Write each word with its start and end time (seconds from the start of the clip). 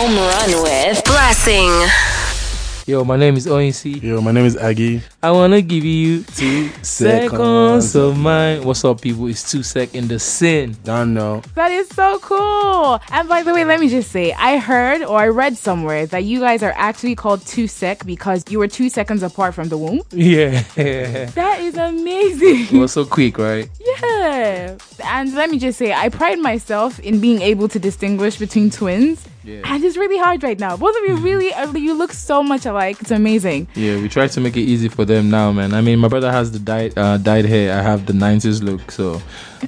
Home 0.00 0.16
Run 0.16 0.62
with 0.62 1.04
Blessing. 1.04 1.68
Yo, 2.86 3.04
my 3.04 3.16
name 3.18 3.36
is 3.36 3.46
ONC. 3.46 4.02
Yo, 4.02 4.22
my 4.22 4.32
name 4.32 4.46
is 4.46 4.56
Aggie. 4.56 5.02
I 5.22 5.30
wanna 5.30 5.60
give 5.60 5.84
you 5.84 6.22
two 6.22 6.68
seconds 6.82 6.88
seconds 6.88 7.94
of 7.94 8.16
mine. 8.16 8.64
What's 8.64 8.82
up, 8.82 9.02
people? 9.02 9.26
It's 9.26 9.50
two 9.50 9.62
sec 9.62 9.94
in 9.94 10.08
the 10.08 10.18
sin. 10.18 10.74
Don't 10.84 11.12
know. 11.12 11.42
That 11.54 11.70
is 11.70 11.86
so 11.88 12.18
cool. 12.20 12.98
And 13.12 13.28
by 13.28 13.42
the 13.42 13.52
way, 13.52 13.66
let 13.66 13.78
me 13.78 13.90
just 13.90 14.10
say, 14.10 14.32
I 14.32 14.56
heard 14.56 15.02
or 15.02 15.18
I 15.18 15.28
read 15.28 15.58
somewhere 15.58 16.06
that 16.06 16.24
you 16.24 16.40
guys 16.40 16.62
are 16.62 16.72
actually 16.76 17.14
called 17.14 17.44
two 17.46 17.66
sec 17.68 18.06
because 18.06 18.42
you 18.50 18.58
were 18.58 18.68
two 18.68 18.88
seconds 18.88 19.22
apart 19.22 19.54
from 19.54 19.68
the 19.68 19.76
womb. 19.76 20.00
Yeah, 20.12 20.62
That 21.34 21.60
is 21.60 21.76
amazing. 21.76 22.74
it 22.74 22.80
was 22.80 22.92
so 22.92 23.04
quick, 23.04 23.36
right? 23.36 23.68
yeah. 24.00 24.78
And 25.04 25.34
let 25.34 25.50
me 25.50 25.58
just 25.58 25.78
say, 25.78 25.92
I 25.92 26.08
pride 26.08 26.38
myself 26.38 26.98
in 27.00 27.20
being 27.20 27.42
able 27.42 27.68
to 27.68 27.78
distinguish 27.78 28.38
between 28.38 28.70
twins. 28.70 29.26
Yeah. 29.42 29.62
And 29.64 29.82
it's 29.82 29.96
really 29.96 30.18
hard 30.18 30.42
right 30.42 30.58
now. 30.58 30.76
Both 30.76 30.96
of 30.96 31.04
you 31.04 31.16
really, 31.16 31.52
uh, 31.54 31.72
you 31.72 31.94
look 31.94 32.12
so 32.12 32.42
much 32.42 32.66
alike. 32.66 33.00
It's 33.00 33.10
amazing. 33.10 33.68
Yeah, 33.74 33.96
we 33.96 34.08
try 34.08 34.28
to 34.28 34.40
make 34.40 34.56
it 34.56 34.62
easy 34.62 34.88
for 34.88 35.04
them 35.04 35.30
now, 35.30 35.52
man. 35.52 35.72
I 35.74 35.80
mean, 35.80 35.98
my 35.98 36.08
brother 36.08 36.30
has 36.30 36.52
the 36.52 36.58
dyed 36.58 36.96
uh, 36.98 37.16
dyed 37.18 37.46
hair. 37.46 37.78
I 37.78 37.82
have 37.82 38.06
the 38.06 38.12
'90s 38.12 38.62
look, 38.62 38.90
so 38.90 39.20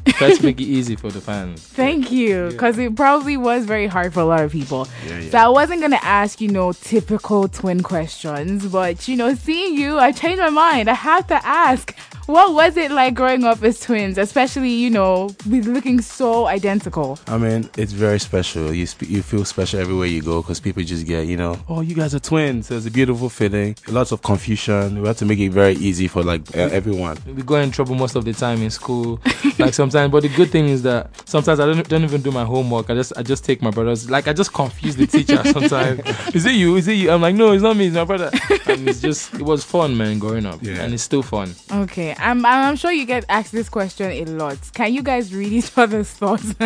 try 0.06 0.34
to 0.34 0.45
make 0.45 0.60
it 0.60 0.65
easy 0.65 0.96
for 0.96 1.10
the 1.10 1.20
fans. 1.20 1.62
Thank 1.66 2.12
you, 2.12 2.48
because 2.51 2.79
it 2.79 2.95
probably 2.96 3.37
was 3.37 3.65
very 3.65 3.87
hard 3.87 4.12
for 4.12 4.20
a 4.20 4.24
lot 4.24 4.41
of 4.41 4.52
people. 4.52 4.88
Yeah, 5.06 5.19
yeah. 5.19 5.30
So 5.30 5.38
I 5.38 5.48
wasn't 5.48 5.80
gonna 5.80 6.01
ask, 6.02 6.41
you 6.41 6.48
know, 6.48 6.73
typical 6.73 7.48
twin 7.48 7.82
questions, 7.82 8.66
but 8.66 9.09
you 9.09 9.16
know, 9.16 9.34
seeing 9.34 9.77
you, 9.77 9.98
I 9.98 10.12
changed 10.12 10.41
my 10.41 10.51
mind. 10.51 10.91
I 10.91 10.95
have 10.95 11.27
to 11.29 11.46
ask, 11.46 11.95
what 12.26 12.54
was 12.54 12.76
it 12.76 12.90
like 12.90 13.14
growing 13.14 13.44
up 13.44 13.62
as 13.62 13.80
twins, 13.80 14.18
especially 14.18 14.70
you 14.70 14.90
know, 14.90 15.26
with 15.48 15.66
looking 15.66 16.00
so 16.00 16.46
identical? 16.46 17.18
I 17.26 17.38
mean, 17.38 17.68
it's 17.76 17.92
very 17.92 18.18
special. 18.20 18.72
You 18.72 18.86
sp- 18.86 19.08
you 19.10 19.22
feel 19.22 19.45
special 19.45 19.80
everywhere 19.80 20.06
you 20.06 20.22
go 20.22 20.40
because 20.42 20.60
people 20.60 20.82
just 20.82 21.06
get, 21.06 21.26
you 21.26 21.36
know, 21.36 21.58
oh, 21.68 21.80
you 21.80 21.95
guys 21.95 22.14
are 22.14 22.20
twins. 22.20 22.66
So 22.68 22.76
it's 22.76 22.86
a 22.86 22.90
beautiful 22.90 23.28
feeling. 23.28 23.76
Lots 23.88 24.12
of 24.12 24.23
confusion. 24.23 25.01
We 25.01 25.09
have 25.09 25.16
to 25.18 25.24
make 25.24 25.38
it 25.38 25.51
very 25.51 25.74
easy 25.74 26.09
for 26.09 26.23
like 26.23 26.42
e- 26.54 26.59
everyone. 26.60 27.18
We 27.26 27.42
go 27.42 27.56
in 27.56 27.70
trouble 27.70 27.95
most 27.95 28.14
of 28.16 28.24
the 28.24 28.32
time 28.32 28.62
in 28.62 28.70
school, 28.70 29.20
like 29.59 29.74
sometimes. 29.74 30.12
But 30.12 30.23
the 30.23 30.29
good 30.29 30.51
thing 30.51 30.68
is 30.68 30.82
that 30.82 31.10
sometimes 31.29 31.60
I 31.60 31.66
don't 31.66 31.88
don't 31.88 32.04
even 32.04 32.23
do 32.23 32.30
my 32.30 32.45
homework. 32.45 32.90
I 32.90 32.95
just 32.95 33.12
I 33.16 33.23
just 33.23 33.45
take 33.45 33.62
my 33.62 33.70
brother's. 33.70 34.09
Like 34.10 34.29
I 34.29 34.32
just 34.32 34.52
confuse 34.52 34.96
the 34.96 35.07
teacher 35.07 35.42
sometimes. 35.52 36.01
is 36.34 36.46
it 36.46 36.54
you? 36.54 36.76
Is 36.76 36.88
it 36.88 36.95
you? 36.95 37.10
I'm 37.10 37.20
like, 37.20 37.34
no, 37.34 37.52
it's 37.52 37.62
not 37.62 37.76
me. 37.76 37.86
It's 37.86 37.96
my 37.96 38.04
brother. 38.04 38.30
And 38.66 38.88
it's 38.88 39.01
just 39.01 39.34
it 39.34 39.42
was 39.42 39.64
fun, 39.64 39.96
man, 39.96 40.18
growing 40.18 40.46
up, 40.46 40.62
Yeah. 40.62 40.82
and 40.82 40.95
it's 40.95 41.02
still 41.02 41.23
fun. 41.23 41.54
Okay, 41.73 42.12
I'm 42.18 42.45
I'm 42.46 42.77
sure 42.77 42.93
you 42.93 43.05
get 43.07 43.24
asked 43.29 43.52
this 43.52 43.68
question 43.68 44.10
a 44.10 44.24
lot. 44.24 44.59
Can 44.74 44.93
you 44.93 45.02
guys 45.02 45.35
read 45.35 45.52
each 45.52 45.71
other's 45.77 46.10
thoughts? 46.10 46.54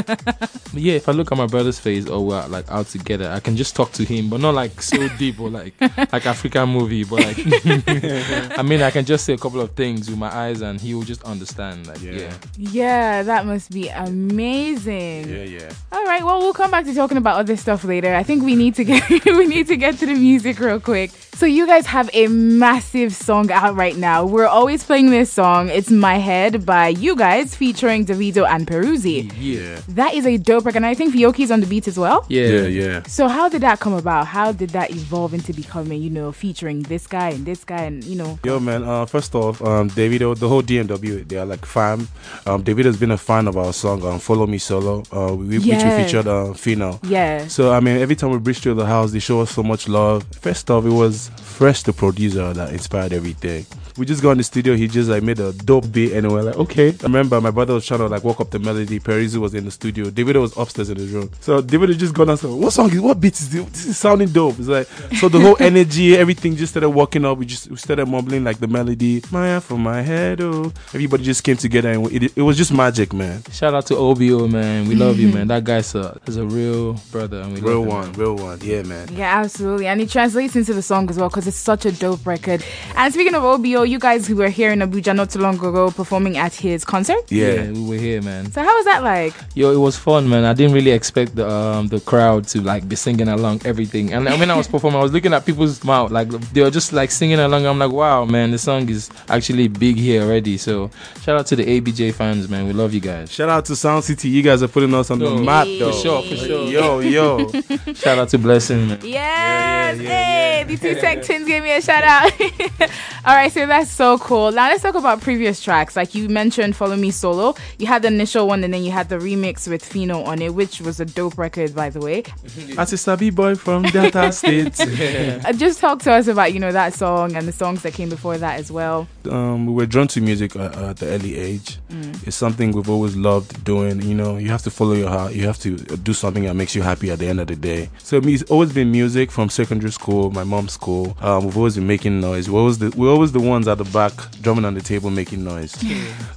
Yeah, 0.73 0.95
if 0.95 1.09
I 1.09 1.13
look 1.13 1.33
at 1.33 1.39
my 1.39 1.47
brother's 1.47 1.79
face 1.79 2.07
or 2.07 2.23
we're 2.27 2.47
like 2.49 2.71
out 2.71 2.87
together, 2.89 3.31
I 3.31 3.41
can 3.41 3.57
just 3.57 3.75
talk 3.75 3.93
to 3.93 4.05
him, 4.05 4.29
but 4.29 4.41
not 4.41 4.55
like 4.55 4.83
so 4.83 5.09
deep 5.19 5.41
or 5.41 5.49
like 5.49 5.73
like 6.13 6.27
African 6.27 6.69
movie. 6.69 7.05
But 7.05 7.21
like, 7.25 7.39
I 8.59 8.63
mean, 8.63 8.83
I 8.83 8.91
can 8.91 9.05
just 9.07 9.25
say 9.25 9.33
a 9.33 9.39
couple 9.39 9.61
of 9.63 9.71
things 9.73 10.11
with 10.11 10.19
my 10.19 10.29
eyes, 10.35 10.61
and 10.61 10.79
he 10.81 10.95
will 10.95 11.03
just 11.03 11.23
understand. 11.25 11.87
Like, 11.87 12.03
Yeah. 12.03 12.13
yeah, 12.13 12.35
yeah, 12.59 13.23
that 13.23 13.47
must 13.47 13.71
be 13.71 13.89
amazing. 13.89 15.29
Yeah, 15.29 15.45
yeah. 15.45 15.73
All 15.93 16.05
right, 16.05 16.23
well, 16.25 16.41
we'll 16.41 16.53
come 16.53 16.71
back 16.71 16.85
to 16.85 16.95
talking 16.95 17.17
about 17.17 17.39
other 17.39 17.57
stuff 17.57 17.85
later. 17.85 18.15
I 18.15 18.23
think 18.23 18.43
we 18.45 18.55
need 18.55 18.75
to 18.77 18.85
get 18.85 19.09
we 19.25 19.47
need 19.47 19.67
to 19.69 19.77
get 19.77 19.99
to 19.99 20.07
the 20.07 20.15
music 20.15 20.59
real 20.61 20.81
quick. 20.81 21.11
So 21.35 21.45
you 21.47 21.67
guys 21.67 21.87
have 21.87 22.09
a 22.15 22.29
massive 22.29 23.15
song 23.15 23.51
out 23.51 23.77
right 23.77 23.97
now. 23.97 24.25
We're 24.25 24.47
always 24.47 24.83
playing 24.85 25.11
this 25.11 25.31
song. 25.37 25.69
It's 25.69 25.91
My 25.91 26.17
Head 26.17 26.65
by 26.65 26.89
you 26.89 27.15
guys 27.15 27.55
featuring 27.55 28.07
Davido 28.07 28.49
and 28.49 28.67
Peruzzi. 28.67 29.31
Yeah. 29.39 29.83
That 29.89 30.15
is 30.15 30.25
a 30.27 30.39
dope 30.39 30.65
record, 30.65 30.77
and 30.77 30.87
I 30.87 30.95
think 30.95 31.15
Fioki's 31.15 31.51
on 31.51 31.61
the 31.61 31.67
beat 31.67 31.87
as 31.87 31.99
well. 31.99 32.25
yeah, 32.31 32.47
Yeah, 32.47 32.67
yeah. 32.83 33.03
So 33.03 33.29
how 33.29 33.47
did 33.51 33.61
that 33.61 33.79
come 33.79 33.93
about? 33.93 34.29
How 34.29 34.51
did 34.51 34.71
that 34.71 34.93
evolve 34.93 35.35
into 35.35 35.53
becoming, 35.53 36.01
you 36.01 36.09
know, 36.09 36.33
featuring 36.33 36.85
this 36.85 37.07
guy 37.07 37.29
and 37.37 37.45
this 37.45 37.65
guy 37.65 37.83
and 37.83 38.03
you 38.05 38.17
know? 38.17 38.39
Yo, 38.45 38.59
man. 38.59 38.83
Uh, 38.83 39.05
first 39.05 39.35
off, 39.35 39.61
um, 39.61 39.91
Davido, 39.91 40.35
the 40.35 40.49
whole 40.49 40.63
DMW, 40.63 41.29
they 41.29 41.37
are 41.37 41.45
like 41.45 41.67
fam. 41.67 42.09
Um, 42.47 42.65
Davido's 42.65 42.97
been 42.97 43.11
a 43.11 43.19
fan 43.19 43.47
of 43.47 43.59
our 43.59 43.75
song, 43.75 44.03
um, 44.07 44.19
"Follow 44.19 44.47
Me 44.47 44.57
Solo," 44.57 45.03
uh, 45.13 45.35
we, 45.35 45.59
which 45.59 45.67
we 45.67 45.91
featured 46.01 46.27
uh, 46.27 46.55
Phyno. 46.57 46.99
Yeah. 47.03 47.47
So 47.49 47.73
I 47.73 47.81
mean, 47.81 47.99
every 47.99 48.17
time 48.17 48.31
we 48.31 48.39
bridge 48.39 48.61
through 48.61 48.77
the 48.77 48.87
house, 48.87 49.13
they 49.13 49.19
show 49.19 49.43
us 49.43 49.51
so 49.51 49.63
much 49.63 49.87
love. 49.87 50.25
First 50.41 50.71
off, 50.71 50.87
it 50.87 50.97
was 51.05 51.31
Fresh, 51.57 51.83
the 51.83 51.93
producer, 51.93 52.55
that 52.55 52.73
inspired 52.73 53.13
everything. 53.13 53.67
We 53.99 54.07
just 54.07 54.23
got 54.23 54.33
in 54.33 54.39
the 54.39 54.45
studio. 54.45 54.75
He 54.75 54.89
just 54.89 55.09
like 55.09 55.23
made 55.23 55.41
a 55.41 55.53
dope 55.53 55.91
beat, 55.93 56.13
and 56.13 56.31
we're 56.31 56.43
like, 56.43 56.57
okay. 56.57 56.89
I 56.91 57.03
remember 57.05 57.41
my 57.41 57.51
brother 57.51 57.75
was 57.75 57.87
trying 57.87 58.01
to 58.01 58.07
like 58.09 58.25
walk 58.25 58.41
up 58.41 58.51
the 58.51 58.59
melody. 58.59 59.01
Peruzzi 59.01 59.39
was 59.39 59.55
in 59.55 59.65
the 59.65 59.71
studio. 59.71 60.11
David 60.11 60.37
was 60.37 60.57
upstairs 60.57 60.91
in 60.91 60.97
his 60.97 61.11
room. 61.11 61.31
So 61.41 61.61
David 61.61 61.99
just 61.99 62.15
got 62.15 62.29
and 62.29 62.39
said, 62.39 62.51
"What 62.51 62.73
song 62.73 62.91
is? 62.93 63.01
What 63.01 63.21
beat 63.21 63.35
is 63.35 63.51
this? 63.51 63.65
This 63.71 63.87
is 63.87 63.99
sounding 63.99 64.29
dope." 64.29 64.59
It's 64.59 64.69
like 64.69 64.87
so 65.19 65.29
the 65.29 65.41
whole 65.41 65.57
energy, 65.61 66.17
everything 66.17 66.57
just 66.57 66.73
started 66.73 66.91
walking 66.91 67.25
up. 67.25 67.39
We 67.39 67.47
just 67.47 67.71
we 67.71 67.77
started 67.77 68.07
mumbling 68.07 68.45
like 68.45 68.59
the 68.59 68.67
melody, 68.69 69.23
Maya 69.31 69.61
from 69.61 69.83
my 69.83 70.03
head. 70.03 70.41
Oh, 70.41 70.73
everybody 70.95 71.25
just 71.25 71.43
came 71.45 71.57
together, 71.57 71.91
and 71.91 72.13
it, 72.13 72.37
it 72.37 72.43
was 72.43 72.57
just 72.57 72.73
magic, 72.73 73.13
man. 73.13 73.43
Shout 73.51 73.75
out 73.75 73.87
to 73.87 73.97
OBO, 73.97 74.47
man. 74.49 74.89
We 74.89 74.95
love 74.95 75.19
you, 75.19 75.29
mm-hmm. 75.29 75.39
man. 75.39 75.49
That 75.49 75.65
guy's 75.65 75.95
a 75.95 76.21
is 76.27 76.37
a 76.37 76.45
real 76.47 76.95
brother, 77.11 77.41
and 77.41 77.55
we 77.55 77.61
Real 77.61 77.81
love 77.81 77.83
him, 77.83 77.89
one, 77.89 78.11
man. 78.13 78.21
real 78.21 78.37
one. 78.37 78.59
Yeah, 78.63 78.83
man. 78.83 79.09
Yeah, 79.13 79.41
absolutely. 79.41 79.87
And 79.87 80.01
it 80.01 80.11
translates 80.11 80.57
into 80.57 80.75
the 80.75 80.83
song 80.83 81.09
as 81.11 81.17
well 81.19 81.29
because 81.29 81.47
it's 81.47 81.57
such 81.57 81.87
a 81.87 81.93
dope 81.93 82.27
record. 82.27 82.65
And 82.95 83.13
speaking 83.13 83.35
of 83.35 83.45
OBO, 83.45 83.83
you 83.87 83.99
guys 83.99 84.27
who 84.27 84.37
were 84.37 84.49
here 84.49 84.73
in 84.73 84.81
Abuja 84.81 85.15
not 85.15 85.31
too 85.31 85.39
long 85.39 85.55
ago 85.57 85.91
performing 85.91 86.37
at 86.37 86.55
his 86.55 86.85
concert. 86.85 87.31
Yeah. 87.31 87.71
we 87.71 87.89
were 87.89 87.97
here, 87.97 88.23
man. 88.23 88.51
So 88.51 88.63
how 88.63 88.75
was 88.77 88.85
that 88.85 89.03
like? 89.03 89.35
Yo, 89.55 89.73
it 89.73 89.79
was 89.79 89.97
fun, 89.97 90.29
man. 90.29 90.45
I 90.45 90.53
didn't 90.53 90.73
really 90.75 90.91
expect 90.91 91.37
the 91.37 91.49
um 91.49 91.89
the 91.89 92.01
crowd 92.01 92.47
to 92.49 92.61
like 92.61 92.89
be 92.89 92.97
singing 92.97 93.29
along 93.29 93.63
everything. 93.65 94.13
And 94.13 94.25
when 94.25 94.51
I 94.51 94.57
was 94.57 94.69
performing, 94.75 95.01
I 95.01 95.03
was 95.03 95.13
looking 95.13 95.33
at 95.33 95.47
people's 95.47 95.83
mouth, 95.85 96.11
like 96.11 96.29
they 96.29 96.63
were 96.63 96.71
just 96.71 96.93
like 96.93 97.11
singing 97.11 97.39
along. 97.39 97.67
I'm 97.67 97.79
like, 97.79 97.93
wow, 97.93 98.25
man, 98.25 98.51
the 98.51 98.59
song 98.59 98.89
is 98.89 99.11
actually 99.29 99.69
big 99.69 99.97
here 99.97 100.23
already. 100.23 100.59
So 100.59 100.91
shout 101.23 101.39
out 101.39 101.47
to 101.49 101.57
the 101.57 101.65
ABJ 101.65 102.15
fans, 102.15 102.49
man. 102.49 102.67
We 102.67 102.73
love 102.73 102.93
you 102.93 103.01
guys. 103.01 103.31
Shout 103.33 103.49
out 103.49 103.65
to 103.67 103.77
Sound 103.77 104.05
City. 104.05 104.29
You 104.29 104.43
guys 104.43 104.63
are 104.63 104.69
putting 104.69 104.93
us 104.95 105.11
on 105.11 105.19
the 105.19 105.27
Yo, 105.27 105.39
map, 105.39 105.67
for 105.67 105.93
sure, 105.93 106.23
for 106.23 106.37
sure. 106.37 106.67
Yo, 106.69 107.01
yo. 107.01 107.49
Shout 107.95 108.19
out 108.19 108.29
to 108.31 108.39
Blessing, 108.39 108.89
man. 108.89 108.99
Yes, 109.03 109.99
yeah, 109.99 110.03
yeah, 110.03 110.09
hey, 110.09 110.65
the 110.65 110.77
two 110.77 110.95
tech 111.01 111.23
twins 111.25 111.47
gave 111.47 111.63
me 111.63 111.73
a 111.75 111.81
shout 111.81 112.03
out. 112.05 112.33
All 113.25 113.35
right, 113.35 113.51
so 113.53 113.67
that's 113.77 113.91
so 113.91 114.17
cool. 114.17 114.53
Now 114.53 114.69
let's 114.69 114.83
talk 114.83 114.95
about 114.95 115.21
previous 115.21 115.63
tracks. 115.63 115.97
Like 115.97 116.15
you 116.15 116.31
mentioned, 116.31 116.75
Follow 116.77 116.97
Me 116.97 117.11
Solo. 117.11 117.55
You 117.79 117.87
had 117.87 118.01
the 118.03 118.09
initial 118.09 118.49
one, 118.49 118.65
and 118.65 118.73
then 118.73 118.83
you 118.83 118.91
had 118.91 119.11
the 119.11 119.17
remix 119.19 119.69
with 119.69 119.85
Phyno 119.85 120.27
on 120.27 120.41
it, 120.41 120.55
which 120.55 120.81
was 120.81 120.99
a 120.99 121.05
dope 121.05 121.37
record, 121.37 121.75
by 121.75 121.91
the 121.91 122.01
way. 122.01 122.25
As 122.79 122.93
a 122.95 122.97
Sabi 122.97 123.29
boy 123.29 123.55
from 123.55 123.83
Delta 123.83 124.33
State. 124.41 124.81
Uh, 124.81 125.53
just 125.53 125.81
talk 125.81 126.01
to 126.05 126.13
us 126.13 126.27
about 126.27 126.55
you 126.55 126.61
know 126.61 126.73
that 126.73 126.95
song 126.95 127.37
and 127.37 127.47
the 127.47 127.53
songs 127.53 127.83
that 127.83 127.93
came 127.93 128.09
before 128.09 128.39
that 128.39 128.59
as 128.59 128.73
well. 128.73 129.07
um, 129.31 129.67
we 129.67 129.75
were 129.75 129.87
drawn 129.87 130.09
to 130.09 130.21
music 130.23 130.57
uh, 130.57 130.91
at 130.91 130.97
the 130.97 131.09
early 131.09 131.37
age. 131.37 131.79
It's 132.27 132.37
something 132.37 132.73
we've 132.73 132.89
always 132.91 133.15
loved 133.17 133.63
doing. 133.65 134.01
You 134.01 134.15
know, 134.15 134.37
you 134.39 134.49
have 134.49 134.63
to 134.63 134.71
follow 134.71 134.95
your 134.95 135.11
heart. 135.11 135.35
You 135.35 135.47
have 135.47 135.59
to 135.61 135.77
do 135.77 136.13
something 136.15 136.45
that 136.45 136.55
makes 136.55 136.75
you 136.75 136.83
happy 136.83 137.11
at 137.11 137.19
the 137.19 137.27
end 137.29 137.41
of 137.41 137.47
the 137.47 137.57
day. 137.57 137.91
So 137.99 138.21
it's 138.23 138.43
always 138.45 138.73
been 138.73 138.91
music 138.91 139.31
from 139.31 139.51
secondary 139.51 139.93
school, 139.93 140.31
my 140.31 140.45
mom's 140.45 140.73
school. 140.73 141.17
Um, 141.21 141.45
we've 141.45 141.57
always 141.57 141.77
been 141.77 141.87
making 141.87 142.21
noise. 142.21 142.49
We're 142.49 142.61
always 142.61 142.79
the, 142.79 142.93
we're 142.97 143.11
always 143.11 143.33
the 143.33 143.41
ones 143.41 143.66
at 143.67 143.79
the 143.79 143.85
back 143.85 144.13
drumming 144.43 144.65
on 144.65 144.75
the 144.75 144.81
table 144.81 145.11
making 145.11 145.45
noise. 145.45 145.77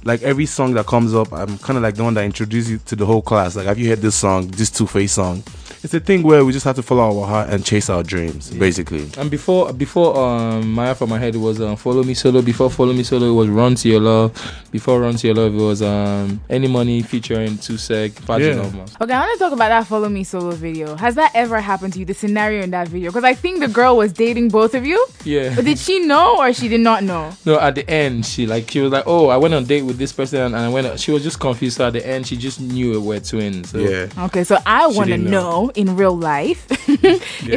like 0.04 0.22
every 0.22 0.46
song 0.46 0.74
that 0.74 0.86
comes 0.86 1.14
up, 1.14 1.32
I'm 1.32 1.58
kind 1.58 1.76
of 1.76 1.82
like 1.82 1.94
the 1.94 2.04
one 2.04 2.14
that 2.14 2.24
introduces 2.24 2.70
you 2.70 2.78
to 2.86 2.96
the 2.96 3.06
whole 3.06 3.22
class. 3.22 3.56
Like, 3.56 3.66
have 3.66 3.78
you 3.78 3.88
heard 3.88 4.00
this 4.00 4.14
song? 4.16 4.48
This 4.48 4.70
Two 4.70 4.86
Face 4.86 5.12
song. 5.12 5.42
It's 5.82 5.94
a 5.94 6.00
thing 6.00 6.22
where 6.22 6.44
we 6.44 6.52
just 6.52 6.64
have 6.66 6.76
to 6.76 6.82
follow 6.82 7.20
our 7.20 7.26
heart 7.26 7.48
and 7.48 7.64
chase 7.64 7.88
our 7.88 8.02
dreams, 8.02 8.50
basically. 8.50 9.08
And 9.16 9.30
before 9.30 9.72
before 9.72 10.14
um 10.14 10.72
Maya 10.72 10.94
for 10.94 11.06
my 11.06 11.18
head 11.18 11.34
was 11.36 11.58
um 11.60 11.76
follow 11.76 12.02
me 12.02 12.12
solo. 12.12 12.42
Before 12.42 12.68
follow 12.70 12.92
me 12.92 13.02
solo 13.02 13.30
it 13.30 13.34
was 13.34 13.48
run 13.48 13.76
to 13.76 13.88
your 13.88 14.00
love. 14.00 14.30
Before 14.70 15.00
run 15.00 15.14
to 15.16 15.26
your 15.26 15.36
love 15.36 15.54
it 15.54 15.56
was 15.56 15.80
um 15.80 16.40
any 16.50 16.68
money 16.68 17.00
featuring 17.02 17.56
two 17.56 17.78
sec. 17.78 18.12
Yeah. 18.28 18.60
Okay, 19.00 19.14
I 19.14 19.20
want 19.20 19.32
to 19.32 19.38
talk 19.38 19.52
about 19.52 19.68
that 19.70 19.86
Follow 19.86 20.10
Me 20.10 20.22
Solo 20.22 20.50
video. 20.50 20.96
Has 20.96 21.14
that 21.14 21.32
ever 21.34 21.60
happened 21.60 21.94
to 21.94 21.98
you? 21.98 22.04
The 22.04 22.14
scenario 22.14 22.62
in 22.62 22.70
that 22.72 22.88
video? 22.88 23.10
Because 23.10 23.24
I 23.24 23.32
think 23.32 23.60
the 23.60 23.68
girl 23.68 23.96
was 23.96 24.12
dating 24.12 24.50
both 24.50 24.74
of 24.74 24.84
you. 24.84 25.04
Yeah. 25.24 25.54
But 25.56 25.64
did 25.64 25.78
she 25.78 26.00
know 26.00 26.38
or 26.38 26.52
she 26.52 26.68
did 26.68 26.80
not 26.80 27.04
know? 27.04 27.32
No, 27.46 27.58
at 27.58 27.74
the 27.74 27.88
end, 27.88 28.26
she 28.26 28.46
like 28.46 28.70
she 28.70 28.80
was 28.80 28.92
like, 28.92 29.04
"Oh, 29.06 29.28
I 29.28 29.38
went 29.38 29.54
on 29.54 29.62
a 29.62 29.66
date 29.66 29.82
with 29.82 29.96
this 29.96 30.12
person," 30.12 30.40
and 30.42 30.56
I 30.56 30.68
went. 30.68 31.00
She 31.00 31.10
was 31.10 31.22
just 31.22 31.40
confused. 31.40 31.78
So 31.78 31.86
at 31.86 31.94
the 31.94 32.06
end, 32.06 32.26
she 32.26 32.36
just 32.36 32.60
knew 32.60 32.92
it 32.94 33.00
were 33.00 33.20
twins. 33.20 33.70
So. 33.70 33.78
Yeah. 33.78 34.08
Okay, 34.26 34.44
so 34.44 34.58
I 34.66 34.86
want 34.86 35.08
to 35.08 35.16
didn't 35.16 35.30
know. 35.30 35.69
Know. 35.76 35.80
in 35.90 35.96
real 35.96 36.16
life 36.16 36.66
Yeah. 36.88 36.96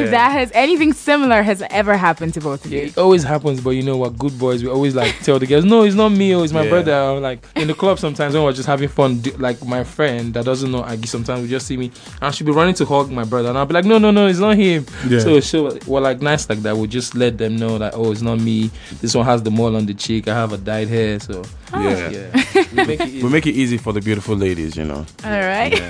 if 0.04 0.10
that 0.10 0.30
has 0.32 0.50
anything 0.54 0.92
similar 0.92 1.42
has 1.42 1.62
ever 1.70 1.96
happened 1.96 2.34
to 2.34 2.40
both 2.40 2.64
of 2.64 2.72
Yeah, 2.72 2.80
you. 2.82 2.86
it 2.86 2.98
always 2.98 3.22
happens, 3.24 3.60
but 3.60 3.70
you 3.70 3.82
know 3.82 3.96
what? 3.96 4.18
Good 4.18 4.38
boys, 4.38 4.62
we 4.62 4.70
always 4.70 4.94
like 4.94 5.14
tell 5.20 5.38
the 5.38 5.46
girls, 5.46 5.64
"No, 5.64 5.82
it's 5.82 5.94
not 5.96 6.10
me. 6.10 6.34
Oh, 6.34 6.42
it's 6.42 6.52
my 6.52 6.62
Yeah. 6.64 6.70
brother." 6.70 6.94
Or, 6.94 7.20
like 7.20 7.44
in 7.56 7.68
the 7.68 7.74
club, 7.74 7.98
sometimes 7.98 8.34
when 8.34 8.42
we're 8.44 8.52
just 8.52 8.66
having 8.68 8.88
fun, 8.88 9.22
like 9.38 9.64
my 9.64 9.84
friend 9.84 10.32
that 10.34 10.44
doesn't 10.44 10.70
know 10.70 10.84
Aggie, 10.84 11.06
sometimes 11.08 11.42
we 11.42 11.48
just 11.48 11.66
see 11.66 11.76
me, 11.76 11.90
and 12.22 12.34
she'll 12.34 12.46
be 12.46 12.52
running 12.52 12.74
to 12.74 12.84
hug 12.84 13.10
my 13.10 13.24
brother, 13.24 13.48
and 13.50 13.58
I'll 13.58 13.66
be 13.66 13.74
like, 13.74 13.84
"No, 13.84 13.98
no, 13.98 14.10
no, 14.10 14.26
it's 14.26 14.38
not 14.38 14.56
him." 14.56 14.86
Yeah. 15.08 15.18
So, 15.20 15.40
so 15.40 15.78
we're 15.86 16.00
like 16.00 16.22
nice 16.22 16.48
like 16.48 16.62
that. 16.62 16.76
We 16.76 16.86
just 16.88 17.14
let 17.14 17.36
them 17.38 17.56
know 17.56 17.78
that, 17.78 17.94
"Oh, 17.96 18.12
it's 18.12 18.22
not 18.22 18.38
me. 18.40 18.70
This 19.00 19.14
one 19.14 19.24
has 19.26 19.42
the 19.42 19.50
mole 19.50 19.76
on 19.76 19.86
the 19.86 19.94
cheek. 19.94 20.28
I 20.28 20.34
have 20.34 20.52
a 20.52 20.58
dyed 20.58 20.88
hair." 20.88 21.18
So 21.20 21.42
Yeah. 21.74 22.10
yeah, 22.10 22.64
we 22.72 22.84
make 22.86 23.00
it 23.00 23.08
easy. 23.08 23.22
We 23.24 23.28
make 23.30 23.46
it 23.46 23.54
easy 23.54 23.78
for 23.78 23.92
the 23.92 24.00
beautiful 24.00 24.36
ladies, 24.36 24.76
you 24.76 24.84
know. 24.84 25.04
All 25.24 25.30
right. 25.54 25.80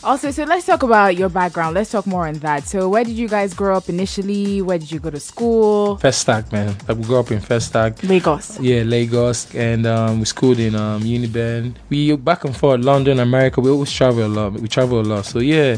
Yeah. 0.00 0.08
Also, 0.08 0.30
so 0.30 0.44
let's 0.44 0.66
talk 0.66 0.82
about 0.82 1.16
your 1.16 1.28
background. 1.28 1.74
Let's 1.74 1.90
talk 1.90 2.06
more 2.06 2.26
on 2.26 2.34
that. 2.34 2.66
So, 2.66 2.88
where 2.88 3.04
did 3.04 3.16
you 3.16 3.28
guys 3.28 3.54
grow 3.54 3.76
up 3.76 3.88
initially? 3.88 4.62
Where 4.62 4.78
did 4.78 4.90
you 4.90 5.00
go 5.00 5.10
to 5.10 5.20
school? 5.20 5.98
Festac, 5.98 6.50
man. 6.52 6.76
Like 6.86 6.98
we 6.98 7.04
grew 7.04 7.18
up 7.18 7.30
in 7.30 7.40
Festac. 7.40 8.08
Lagos. 8.08 8.60
Yeah, 8.60 8.82
Lagos, 8.82 9.54
and 9.54 9.86
um, 9.86 10.20
we 10.20 10.24
schooled 10.24 10.58
in 10.58 10.74
um, 10.74 11.02
Uniben. 11.02 11.74
We 11.88 12.16
back 12.16 12.44
and 12.44 12.56
forth, 12.56 12.80
London, 12.80 13.18
America. 13.20 13.60
We 13.60 13.70
always 13.70 13.92
travel 13.92 14.24
a 14.24 14.28
lot. 14.28 14.52
We 14.52 14.68
travel 14.68 15.00
a 15.00 15.02
lot. 15.02 15.24
So 15.26 15.40
yeah, 15.40 15.76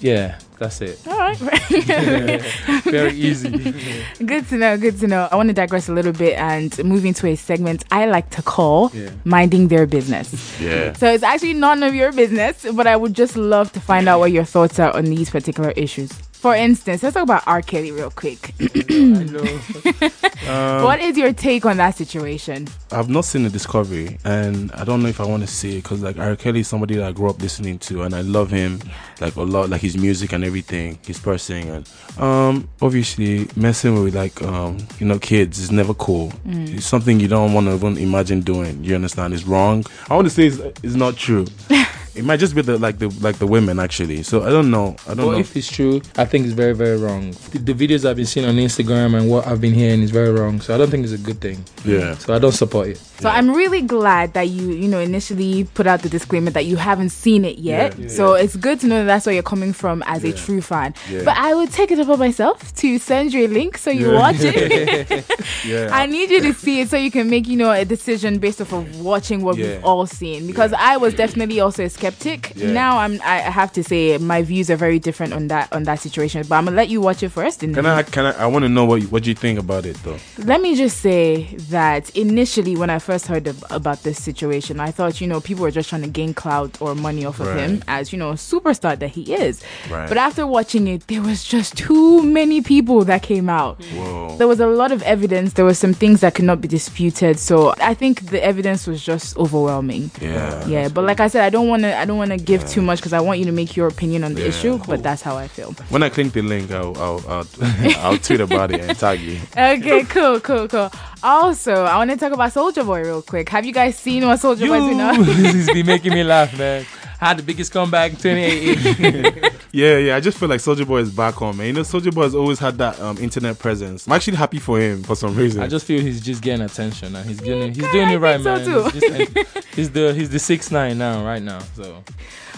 yeah, 0.00 0.38
that's 0.58 0.80
it. 0.80 0.98
All 1.06 1.18
right. 1.18 1.36
Very 2.84 3.12
easy. 3.12 3.50
good 4.24 4.48
to 4.48 4.56
know. 4.56 4.76
Good 4.78 4.98
to 5.00 5.06
know. 5.06 5.28
I 5.30 5.36
want 5.36 5.48
to 5.48 5.52
digress 5.54 5.88
a 5.88 5.92
little 5.92 6.12
bit 6.12 6.38
and 6.38 6.76
move 6.84 7.04
into 7.04 7.26
a 7.26 7.36
segment 7.36 7.84
I 7.90 8.06
like 8.06 8.30
to 8.30 8.42
call 8.42 8.90
Yeah. 8.94 9.10
minding 9.24 9.68
their 9.68 9.86
business. 9.86 10.58
Yeah. 10.60 10.92
So 10.94 11.12
it's 11.12 11.22
actually 11.22 11.54
none 11.54 11.82
of 11.82 11.94
your 11.94 12.12
business, 12.12 12.64
but 12.74 12.86
I 12.86 12.96
would 12.96 13.14
just 13.14 13.36
love 13.36 13.72
to 13.72 13.80
find 13.80 14.08
out 14.08 14.20
what 14.20 14.32
your 14.32 14.44
thoughts 14.44 14.78
are 14.78 14.94
on 14.96 15.04
these 15.04 15.30
particular 15.30 15.70
issues. 15.72 16.10
For 16.36 16.54
instance, 16.54 17.02
let's 17.02 17.14
talk 17.14 17.22
about 17.24 17.42
R. 17.46 17.62
Kelly 17.62 17.90
real 17.90 18.10
quick. 18.10 18.52
I 18.60 18.98
know. 18.98 20.10
Um, 20.46 20.84
what 20.84 21.00
is 21.00 21.18
your 21.18 21.32
take 21.32 21.66
on 21.66 21.78
that 21.78 21.96
situation? 21.96 22.68
I've 22.92 23.08
not 23.08 23.24
seen 23.24 23.42
the 23.42 23.50
Discovery, 23.50 24.16
and 24.24 24.70
I 24.72 24.84
don't 24.84 25.02
know 25.02 25.08
if 25.08 25.20
I 25.20 25.24
want 25.26 25.42
to 25.42 25.48
see 25.48 25.78
it 25.78 25.82
because 25.82 26.02
like 26.02 26.18
R. 26.18 26.36
Kelly 26.36 26.60
is 26.60 26.68
somebody 26.68 26.94
that 26.94 27.04
I 27.04 27.10
grew 27.10 27.28
up 27.28 27.40
listening 27.42 27.80
to, 27.80 28.02
and 28.02 28.14
I 28.14 28.20
love 28.20 28.50
him 28.50 28.78
like 29.20 29.34
a 29.34 29.42
lot, 29.42 29.70
like 29.70 29.80
his 29.80 29.96
music 29.96 30.32
and 30.32 30.44
everything, 30.44 31.00
his 31.04 31.18
person, 31.18 31.68
and 31.68 31.90
um, 32.18 32.68
obviously 32.80 33.48
messing 33.56 34.00
with 34.00 34.14
like 34.14 34.40
um, 34.42 34.78
you 35.00 35.06
know, 35.06 35.18
kids 35.18 35.58
is 35.58 35.72
never 35.72 35.94
cool. 35.94 36.32
It's 36.44 36.86
something 36.86 37.18
you 37.18 37.26
don't 37.26 37.52
want 37.52 37.66
to 37.66 37.74
even 37.74 37.98
imagine 37.98 38.40
doing. 38.42 38.84
You 38.84 38.94
understand? 38.94 39.34
It's 39.34 39.44
wrong. 39.44 39.84
I 40.08 40.14
want 40.14 40.28
to 40.28 40.30
say 40.30 40.46
it's, 40.46 40.58
it's 40.84 40.94
not 40.94 41.16
true. 41.16 41.46
it 42.16 42.24
might 42.24 42.38
just 42.38 42.54
be 42.54 42.62
the 42.62 42.78
like 42.78 42.98
the 42.98 43.08
like 43.20 43.36
the 43.38 43.46
women 43.46 43.78
actually. 43.78 44.22
So 44.22 44.42
I 44.42 44.50
don't 44.50 44.70
know. 44.70 44.96
I 45.06 45.14
don't 45.14 45.26
But 45.26 45.32
know. 45.32 45.38
if 45.38 45.56
it's 45.56 45.70
true, 45.70 46.00
I 46.16 46.24
think 46.24 46.44
it's 46.46 46.54
very, 46.54 46.74
very 46.74 46.96
wrong. 46.98 47.32
The, 47.52 47.58
the 47.58 47.74
videos 47.74 48.08
I've 48.08 48.16
been 48.16 48.26
seeing 48.26 48.46
on 48.46 48.56
Instagram 48.56 49.16
and 49.18 49.30
what 49.30 49.46
I've 49.46 49.60
been 49.60 49.74
hearing 49.74 50.02
is 50.02 50.10
very 50.10 50.30
wrong. 50.32 50.60
So 50.60 50.74
I 50.74 50.78
don't 50.78 50.90
think 50.90 51.04
it's 51.04 51.12
a 51.12 51.18
good 51.18 51.40
thing. 51.40 51.64
yeah. 51.84 52.14
So 52.18 52.34
I 52.34 52.38
don't 52.38 52.52
support 52.52 52.88
it. 52.88 53.00
So 53.18 53.28
I'm 53.28 53.50
really 53.50 53.82
glad 53.82 54.34
that 54.34 54.48
you, 54.48 54.70
you 54.72 54.88
know, 54.88 54.98
initially 55.00 55.64
put 55.64 55.86
out 55.86 56.02
the 56.02 56.08
disclaimer 56.08 56.50
that 56.50 56.66
you 56.66 56.76
haven't 56.76 57.10
seen 57.10 57.44
it 57.44 57.58
yet. 57.58 57.98
Yeah. 57.98 58.08
So 58.08 58.34
it's 58.34 58.56
good 58.56 58.80
to 58.80 58.86
know 58.86 58.98
that 59.00 59.06
that's 59.06 59.26
where 59.26 59.34
you're 59.34 59.42
coming 59.42 59.72
from 59.72 60.02
as 60.06 60.22
a 60.24 60.32
true 60.32 60.60
fan. 60.60 60.94
Yeah. 61.10 61.22
But 61.24 61.36
I 61.36 61.54
would 61.54 61.70
take 61.72 61.90
it 61.90 61.98
upon 61.98 62.18
myself 62.18 62.74
to 62.76 62.98
send 62.98 63.32
you 63.32 63.46
a 63.46 63.48
link 63.48 63.78
so 63.78 63.90
you 63.90 64.12
Yeah. 64.12 64.18
watch 64.20 64.36
it. 64.40 65.24
Yeah. 65.66 65.88
I 65.92 66.06
need 66.06 66.30
you 66.30 66.40
to 66.42 66.52
see 66.52 66.80
it 66.80 66.90
so 66.90 66.96
you 66.96 67.10
can 67.10 67.30
make, 67.30 67.46
you 67.48 67.56
know, 67.56 67.70
a 67.70 67.84
decision 67.84 68.38
based 68.38 68.60
off 68.60 68.72
of 68.72 69.00
watching 69.00 69.42
what 69.42 69.56
Yeah. 69.56 69.66
we've 69.76 69.84
all 69.84 70.06
seen. 70.06 70.46
Because 70.46 70.72
Yeah. 70.72 70.78
I 70.92 70.96
was 70.96 71.14
definitely 71.14 71.60
also 71.60 71.84
a 71.84 71.88
skeptic. 71.88 72.52
Yeah. 72.54 72.70
Now 72.72 72.98
I'm 72.98 73.20
I 73.24 73.38
have 73.38 73.72
to 73.74 73.82
say 73.82 74.18
my 74.18 74.42
views 74.42 74.70
are 74.70 74.76
very 74.76 74.98
different 74.98 75.32
on 75.32 75.48
that 75.48 75.72
on 75.72 75.84
that 75.84 76.00
situation. 76.00 76.44
But 76.48 76.56
I'm 76.56 76.64
gonna 76.66 76.76
let 76.76 76.88
you 76.90 77.00
watch 77.00 77.22
it 77.22 77.30
first 77.30 77.62
and 77.62 77.74
Can 77.74 77.86
I? 77.86 78.02
Can 78.02 78.26
I? 78.26 78.32
I 78.44 78.46
want 78.46 78.64
to 78.64 78.68
know 78.68 78.84
what 78.84 79.00
you- 79.02 79.08
what 79.08 79.26
you 79.26 79.34
think 79.34 79.58
about 79.58 79.86
it 79.86 79.96
though. 80.04 80.18
let 80.44 80.60
me 80.60 80.76
just 80.76 80.98
say 81.00 81.48
that 81.70 82.10
initially, 82.16 82.76
when 82.76 82.90
I 82.90 82.98
first 83.06 83.26
heard 83.26 83.46
ab- 83.48 83.64
about 83.70 84.02
this 84.02 84.22
situation, 84.22 84.80
I 84.80 84.90
thought, 84.90 85.20
you 85.20 85.26
know, 85.26 85.40
people 85.40 85.62
were 85.62 85.70
just 85.70 85.88
trying 85.88 86.02
to 86.02 86.08
gain 86.08 86.34
clout 86.34 86.80
or 86.82 86.94
money 86.94 87.24
off 87.24 87.40
of 87.40 87.54
him 87.56 87.82
as, 87.88 88.12
you 88.12 88.18
know, 88.18 88.30
a 88.30 88.34
superstar 88.34 88.98
that 88.98 89.08
he 89.08 89.32
is. 89.34 89.62
Right. 89.90 90.08
But 90.08 90.18
after 90.18 90.46
watching 90.46 90.88
it, 90.88 91.06
there 91.06 91.22
was 91.22 91.44
just 91.44 91.76
too 91.76 92.22
many 92.22 92.60
people 92.60 93.04
that 93.04 93.22
came 93.22 93.48
out. 93.48 93.82
Whoa. 93.94 94.36
There 94.38 94.48
was 94.48 94.60
a 94.60 94.66
lot 94.66 94.90
of 94.92 95.02
evidence. 95.04 95.52
There 95.54 95.64
were 95.64 95.74
some 95.74 95.94
things 95.94 96.20
that 96.20 96.34
could 96.34 96.44
not 96.44 96.60
be 96.60 96.68
disputed. 96.68 97.38
So 97.38 97.74
I 97.80 97.94
think 97.94 98.30
the 98.30 98.42
evidence 98.44 98.86
was 98.86 99.02
just 99.02 99.36
overwhelming. 99.38 100.10
Yeah. 100.20 100.66
Yeah, 100.66 100.88
but 100.88 101.04
like 101.04 101.20
I 101.20 101.28
said, 101.28 101.44
I 101.44 101.50
don't 101.50 101.68
want 101.68 101.82
to. 101.82 101.96
I 101.96 102.04
don't 102.04 102.18
want 102.18 102.32
to 102.32 102.36
give 102.36 102.66
too 102.68 102.82
much 102.82 102.98
because 102.98 103.12
I 103.12 103.20
want 103.20 103.38
you 103.38 103.44
to 103.46 103.52
make 103.52 103.76
your 103.76 103.86
opinion 103.88 104.24
on 104.24 104.34
the 104.34 104.42
Yeah, 104.42 104.48
issue. 104.48 104.76
cool. 104.78 104.86
But 104.88 105.02
that's 105.02 105.22
how 105.22 105.36
I 105.36 105.46
feel. 105.48 105.72
When 105.90 106.02
I 106.02 106.08
click 106.08 106.32
the 106.32 106.42
link, 106.42 106.70
I'll 106.72 106.96
I'll 106.98 107.22
I'll, 107.28 107.46
I'll 108.04 108.18
tweet 108.18 108.40
about 108.40 108.72
it 108.72 108.80
and 108.80 108.98
tag 108.98 109.20
you. 109.20 109.38
Okay, 109.56 110.02
cool, 110.04 110.40
cool, 110.40 110.66
cool. 110.68 110.90
Also, 111.22 111.84
I 111.84 111.96
want 111.96 112.10
to 112.10 112.16
talk 112.16 112.32
about 112.32 112.52
Soldier 112.52 112.84
Boy 112.84 113.02
real 113.02 113.22
quick. 113.22 113.48
Have 113.48 113.64
you 113.64 113.72
guys 113.72 113.96
seen 113.98 114.26
what 114.26 114.38
Soldier 114.38 114.66
Boy's 114.66 114.88
been 114.88 115.00
on? 115.00 115.22
this 115.24 115.54
has 115.54 115.66
been 115.66 115.86
making 115.86 116.12
me 116.12 116.22
laugh, 116.22 116.56
man. 116.58 116.84
Had 117.18 117.38
the 117.38 117.42
biggest 117.42 117.72
comeback 117.72 118.12
in 118.12 118.16
2018. 118.18 119.50
Yeah, 119.76 119.98
yeah. 119.98 120.16
I 120.16 120.20
just 120.20 120.38
feel 120.38 120.48
like 120.48 120.60
Soldier 120.60 120.86
Boy 120.86 121.00
is 121.00 121.10
back 121.10 121.34
home, 121.34 121.58
man. 121.58 121.66
You 121.66 121.72
know, 121.74 121.82
Soldier 121.82 122.10
Boy 122.10 122.22
has 122.22 122.34
always 122.34 122.58
had 122.58 122.78
that 122.78 122.98
um, 122.98 123.18
internet 123.18 123.58
presence. 123.58 124.06
I'm 124.06 124.14
actually 124.14 124.38
happy 124.38 124.58
for 124.58 124.80
him 124.80 125.02
for 125.02 125.14
some 125.14 125.36
reason. 125.36 125.62
I 125.62 125.66
just 125.66 125.84
feel 125.84 126.00
he's 126.00 126.22
just 126.22 126.40
getting 126.42 126.64
attention 126.64 127.14
and 127.14 127.28
he's 127.28 127.36
doing 127.36 127.74
he's 127.74 127.90
doing 127.92 128.08
I 128.08 128.14
it 128.14 128.16
right, 128.16 128.40
think 128.40 128.44
so 128.44 128.56
man. 128.56 128.64
too. 128.64 128.98
He's, 128.98 129.44
just, 129.44 129.66
he's 129.76 129.90
the 129.90 130.14
he's 130.14 130.30
the 130.30 130.38
six 130.38 130.70
nine 130.70 130.96
now, 130.96 131.22
right 131.26 131.42
now. 131.42 131.58
So 131.74 132.02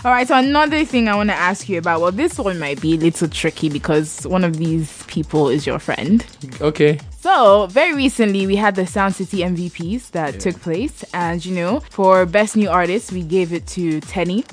All 0.05 0.13
right, 0.13 0.29
so 0.29 0.37
another 0.39 0.85
thing 0.85 1.09
I 1.09 1.17
want 1.17 1.31
to 1.31 1.35
ask 1.35 1.69
you 1.69 1.79
about. 1.79 2.01
Well, 2.01 2.13
this 2.13 2.39
one 2.39 2.61
might 2.61 2.81
be 2.81 2.95
a 2.95 2.99
little 2.99 3.27
tricky 3.29 3.69
because 3.69 4.25
one 4.25 4.45
of 4.45 4.57
these 4.57 5.03
people 5.09 5.49
is 5.49 5.67
your 5.67 5.81
friend. 5.81 6.25
okay, 6.61 7.01
So, 7.19 7.67
very 7.67 7.95
recently, 7.95 8.47
we 8.47 8.55
had 8.55 8.77
the 8.77 8.87
Sound 8.87 9.17
City 9.17 9.39
MVPs 9.39 10.13
that 10.13 10.39
took 10.39 10.61
place. 10.61 11.03
And, 11.13 11.45
you 11.45 11.53
know, 11.53 11.81
for 11.91 12.27
Best 12.27 12.55
New 12.55 12.69
Artist, 12.69 13.11
we 13.11 13.23
gave 13.23 13.53
it 13.53 13.67
to 13.69 14.01
Teni. 14.03 14.45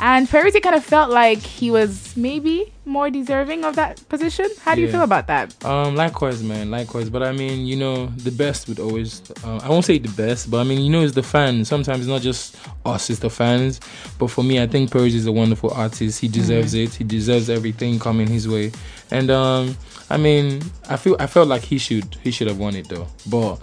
And 0.00 0.28
Peruzzi 0.28 0.62
kind 0.62 0.74
of 0.74 0.84
felt 0.84 1.10
like 1.10 1.38
he 1.38 1.70
was 1.70 2.16
maybe 2.16 2.72
more 2.84 3.10
deserving 3.10 3.64
of 3.64 3.76
that 3.76 4.06
position. 4.08 4.46
How 4.60 4.74
do 4.74 4.80
you 4.80 4.90
feel 4.90 5.02
about 5.02 5.26
that? 5.26 5.64
um, 5.64 5.96
likewise, 5.96 6.42
man, 6.42 6.70
likewise. 6.70 7.08
But 7.10 7.22
I 7.22 7.32
mean, 7.32 7.66
you 7.66 7.76
know, 7.76 8.06
the 8.06 8.30
best 8.30 8.68
would 8.68 8.78
always. 8.78 9.22
Uh, 9.44 9.56
I 9.62 9.68
won't 9.68 9.84
say 9.84 9.98
the 9.98 10.10
best, 10.10 10.50
but 10.50 10.58
I 10.58 10.64
mean, 10.64 10.80
you 10.82 10.90
know, 10.90 11.02
it's 11.02 11.14
the 11.14 11.22
fans. 11.22 11.68
Sometimes 11.68 12.00
it's 12.00 12.08
not 12.08 12.20
just 12.22 12.56
us; 12.84 13.10
it's 13.10 13.20
the 13.20 13.30
fans. 13.30 13.80
But 14.18 14.28
for 14.28 14.44
me, 14.44 14.60
I 14.60 14.66
think 14.66 14.90
Purge 14.90 15.14
is 15.14 15.26
a 15.26 15.32
wonderful 15.32 15.70
artist. 15.70 16.20
He 16.20 16.28
deserves 16.28 16.74
it. 16.74 16.94
He 16.94 17.04
deserves 17.04 17.48
everything 17.50 17.98
coming 17.98 18.26
his 18.28 18.46
way. 18.48 18.72
And 19.10 19.30
um, 19.30 19.76
I 20.10 20.16
mean, 20.16 20.62
I 20.88 20.96
feel 20.96 21.16
I 21.18 21.26
felt 21.26 21.48
like 21.48 21.62
he 21.62 21.78
should 21.78 22.16
he 22.22 22.30
should 22.30 22.48
have 22.48 22.58
won 22.58 22.76
it 22.76 22.88
though. 22.88 23.08
But 23.28 23.56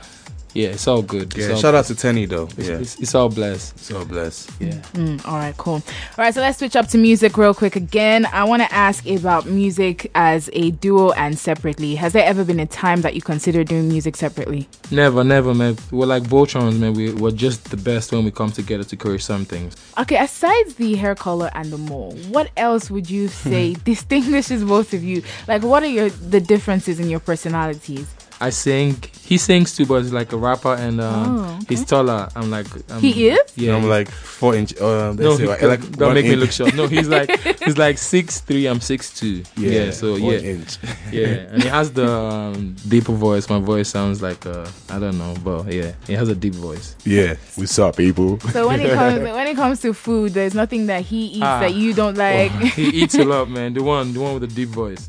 yeah, 0.53 0.69
it's 0.69 0.87
all 0.87 1.01
good. 1.01 1.35
It's 1.35 1.47
yeah. 1.47 1.53
all 1.53 1.59
Shout 1.59 1.75
out 1.75 1.85
to 1.85 1.93
Teni 1.95 2.29
though. 2.29 2.47
It's, 2.57 2.69
yeah. 2.69 2.77
it's, 2.77 2.99
it's 2.99 3.15
all 3.15 3.29
blessed. 3.29 3.79
So 3.79 4.05
blessed. 4.05 4.51
Yeah. 4.59 4.73
Mm, 4.93 5.25
all 5.27 5.37
right, 5.37 5.55
cool. 5.57 5.73
All 5.73 5.81
right, 6.17 6.33
so 6.33 6.41
let's 6.41 6.59
switch 6.59 6.75
up 6.75 6.87
to 6.89 6.97
music 6.97 7.37
real 7.37 7.53
quick 7.53 7.75
again. 7.75 8.27
I 8.27 8.43
want 8.43 8.61
to 8.61 8.71
ask 8.71 9.07
about 9.07 9.45
music 9.47 10.11
as 10.13 10.49
a 10.53 10.71
duo 10.71 11.11
and 11.13 11.37
separately. 11.37 11.95
Has 11.95 12.13
there 12.13 12.25
ever 12.25 12.43
been 12.43 12.59
a 12.59 12.67
time 12.67 13.01
that 13.01 13.15
you 13.15 13.21
consider 13.21 13.63
doing 13.63 13.87
music 13.87 14.15
separately? 14.15 14.67
Never, 14.91 15.23
never, 15.23 15.53
man. 15.55 15.77
We're 15.91 16.05
like 16.05 16.23
Voltrons, 16.23 16.79
man. 16.79 16.93
We, 16.93 17.13
we're 17.13 17.31
just 17.31 17.71
the 17.71 17.77
best 17.77 18.11
when 18.11 18.23
we 18.23 18.31
come 18.31 18.51
together 18.51 18.83
to 18.83 18.95
create 18.95 19.21
some 19.21 19.45
things. 19.45 19.75
Okay, 19.97 20.17
aside 20.17 20.69
the 20.77 20.95
hair 20.95 21.15
color 21.15 21.49
and 21.55 21.71
the 21.71 21.77
mole, 21.77 22.13
what 22.29 22.51
else 22.57 22.91
would 22.91 23.09
you 23.09 23.27
say 23.43 23.73
distinguishes 23.73 24.63
both 24.63 24.93
of 24.93 25.03
you? 25.03 25.23
Like, 25.47 25.63
what 25.63 25.81
are 25.81 25.87
your 25.87 26.09
the 26.09 26.39
differences 26.39 26.99
in 26.99 27.09
your 27.09 27.19
personalities? 27.19 28.13
I 28.47 28.49
sing. 28.51 28.97
He 29.23 29.37
sings 29.37 29.73
too, 29.75 29.85
but 29.85 29.99
he's 30.03 30.11
like 30.11 30.33
a 30.33 30.37
rapper, 30.37 30.73
and 30.75 30.99
um, 30.99 31.39
Oh, 31.39 31.55
okay. 31.63 31.65
he's 31.69 31.85
taller. 31.85 32.27
I'm 32.35 32.49
like, 32.51 32.67
um, 32.91 32.99
He 32.99 33.29
is? 33.29 33.39
Yeah. 33.55 33.73
I'm 33.75 33.87
like 33.87 34.09
four 34.11 34.53
inch. 34.53 34.75
Uh, 34.75 35.13
no, 35.15 35.29
let's 35.29 35.39
he, 35.39 35.47
like, 35.47 35.61
don't, 35.61 35.69
like 35.69 35.81
don't 35.97 36.07
one 36.09 36.13
make 36.15 36.25
me 36.25 36.33
inch. 36.33 36.41
look 36.41 36.51
short. 36.51 36.75
No, 36.75 36.87
he's 36.87 37.07
like 37.07 37.29
he's 37.63 37.77
like 37.77 37.97
six 37.97 38.41
three. 38.41 38.65
I'm 38.67 38.81
six 38.81 39.17
two. 39.17 39.43
Yeah. 39.55 39.91
so 39.91 40.11
one 40.13 40.21
yeah, 40.33 40.39
inch. 40.53 40.77
yeah, 41.11 41.27
and 41.53 41.63
he 41.63 41.69
has 41.69 41.93
the 41.93 42.09
um, 42.11 42.75
deeper 42.87 43.13
voice. 43.13 43.49
My 43.49 43.59
voice 43.59 43.87
sounds 43.89 44.21
like 44.21 44.45
uh, 44.45 44.67
I 44.89 44.99
don't 44.99 45.17
know, 45.17 45.33
but 45.43 45.71
yeah, 45.71 45.93
he 46.05 46.13
has 46.13 46.27
a 46.27 46.35
deep 46.35 46.55
voice. 46.55 46.95
yeah. 47.05 47.35
What's 47.55 47.79
up, 47.79 47.95
people? 47.95 48.39
So 48.51 48.67
when 48.67 48.81
it 48.81 48.91
comes 48.93 49.19
when 49.39 49.47
it 49.47 49.55
comes 49.55 49.79
to 49.83 49.93
food, 49.93 50.33
there's 50.33 50.53
nothing 50.53 50.87
that 50.87 51.03
he 51.05 51.21
eats 51.39 51.43
Ah. 51.53 51.61
that 51.61 51.73
you 51.73 51.93
don't 51.93 52.17
like. 52.17 52.51
he 52.75 52.87
eats 53.01 53.15
a 53.15 53.23
lot, 53.23 53.49
man. 53.49 53.73
The 53.73 53.81
one, 53.83 54.11
the 54.13 54.19
one 54.19 54.33
with 54.37 54.49
the 54.49 54.53
deep 54.53 54.69
voice. 54.69 55.07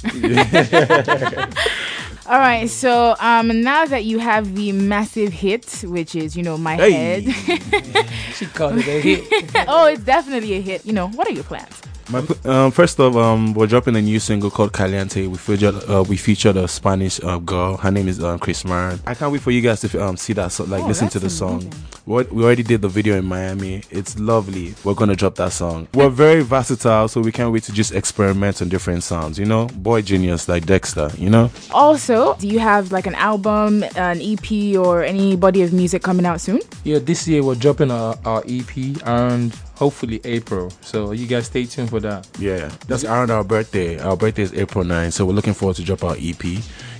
All 2.26 2.38
right, 2.38 2.70
so 2.70 3.14
um, 3.20 3.60
now 3.60 3.84
that 3.84 4.04
you 4.04 4.18
have 4.18 4.54
the 4.54 4.72
massive 4.72 5.30
hit, 5.30 5.84
which 5.86 6.14
is 6.14 6.34
you 6.34 6.42
know 6.42 6.56
my 6.56 6.76
Hey. 6.76 6.92
head. 6.92 7.24
she 8.34 8.46
called 8.46 8.78
it 8.78 8.86
a 8.88 9.00
hit. 9.00 9.50
oh, 9.68 9.86
it's 9.86 10.02
definitely 10.02 10.54
a 10.54 10.60
hit. 10.60 10.86
You 10.86 10.94
know, 10.94 11.08
what 11.08 11.28
are 11.28 11.32
your 11.32 11.44
plans? 11.44 11.82
My, 12.14 12.20
um, 12.44 12.70
first 12.70 13.00
off, 13.00 13.16
um, 13.16 13.54
we're 13.54 13.66
dropping 13.66 13.96
a 13.96 14.00
new 14.00 14.20
single 14.20 14.48
called 14.48 14.72
Caliente. 14.72 15.26
We 15.26 15.36
featured, 15.36 15.74
uh, 15.90 16.04
we 16.08 16.16
featured 16.16 16.56
a 16.56 16.68
Spanish 16.68 17.20
uh, 17.24 17.38
girl. 17.38 17.76
Her 17.76 17.90
name 17.90 18.06
is 18.06 18.22
um, 18.22 18.38
Chris 18.38 18.64
Marin. 18.64 19.00
I 19.04 19.14
can't 19.14 19.32
wait 19.32 19.40
for 19.40 19.50
you 19.50 19.60
guys 19.60 19.80
to 19.80 20.00
um, 20.00 20.16
see 20.16 20.32
that, 20.34 20.52
so, 20.52 20.62
like, 20.62 20.84
Oh, 20.84 20.86
listen 20.86 21.08
to 21.08 21.18
the 21.18 21.24
that's 21.24 21.34
song. 21.34 21.72
What 22.04 22.30
we 22.30 22.44
already 22.44 22.62
did 22.62 22.82
the 22.82 22.88
video 22.88 23.16
in 23.16 23.24
Miami. 23.24 23.82
It's 23.90 24.16
lovely. 24.18 24.74
We're 24.84 24.94
gonna 24.94 25.16
drop 25.16 25.34
that 25.36 25.52
song. 25.52 25.88
We're 25.94 26.10
very 26.10 26.42
versatile, 26.42 27.08
so 27.08 27.20
we 27.22 27.32
can't 27.32 27.50
wait 27.50 27.62
to 27.64 27.72
just 27.72 27.92
experiment 27.94 28.60
on 28.60 28.68
different 28.68 29.02
sounds. 29.02 29.38
You 29.38 29.46
know, 29.46 29.66
boy 29.68 30.02
genius 30.02 30.46
like 30.46 30.66
Dexter. 30.66 31.10
You 31.16 31.30
know, 31.30 31.50
Also, 31.72 32.36
do 32.36 32.46
you 32.46 32.58
have 32.58 32.92
like 32.92 33.06
an 33.06 33.14
album, 33.14 33.84
an 33.96 34.20
EP, 34.20 34.76
or 34.76 35.02
any 35.02 35.34
body 35.34 35.62
of 35.62 35.72
music 35.72 36.02
coming 36.02 36.26
out 36.26 36.42
soon? 36.42 36.60
Yeah, 36.84 36.98
this 36.98 37.26
year 37.26 37.42
we're 37.42 37.54
dropping 37.54 37.90
our, 37.90 38.18
our 38.26 38.44
EP 38.46 38.76
and 39.06 39.58
hopefully 39.74 40.20
April. 40.24 40.70
So 40.80 41.12
you 41.12 41.26
guys 41.26 41.46
stay 41.46 41.64
tuned 41.66 41.90
for 41.90 42.00
that. 42.00 42.26
yeah, 42.38 42.70
that's 42.88 43.04
around 43.04 43.30
our 43.30 43.44
birthday. 43.44 43.98
Our 43.98 44.16
birthday 44.16 44.42
is 44.42 44.52
April 44.54 44.84
9th, 44.84 45.12
so 45.12 45.26
we're 45.26 45.32
looking 45.34 45.54
forward 45.54 45.76
to 45.76 45.82
drop 45.84 46.04
our 46.04 46.16
EP. 46.18 46.42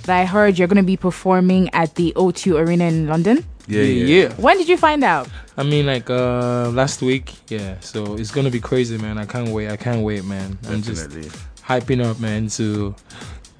I 0.07 0.25
heard 0.25 0.59
you're 0.59 0.67
going 0.67 0.77
to 0.77 0.83
be 0.83 0.97
performing 0.97 1.69
at 1.73 1.95
the 1.95 2.13
O2 2.15 2.59
Arena 2.59 2.83
in 2.85 3.07
London. 3.07 3.43
Yeah, 3.67 3.81
yeah, 3.81 4.05
yeah. 4.05 4.27
yeah. 4.29 4.33
When 4.35 4.57
did 4.57 4.69
you 4.69 4.77
find 4.77 5.03
out? 5.03 5.27
I 5.57 5.63
mean, 5.63 5.87
like 5.87 6.07
uh 6.11 6.69
last 6.69 7.01
week. 7.01 7.33
Yeah. 7.49 7.79
So 7.79 8.13
it's 8.13 8.29
gonna 8.29 8.51
be 8.51 8.59
crazy, 8.59 8.95
man. 8.99 9.17
I 9.17 9.25
can't 9.25 9.49
wait. 9.49 9.69
I 9.71 9.77
can't 9.77 10.03
wait, 10.03 10.23
man. 10.23 10.59
I'm 10.69 10.83
just 10.83 11.09
Definitely. 11.09 11.31
hyping 11.63 12.05
up, 12.05 12.19
man, 12.19 12.47
to 12.49 12.93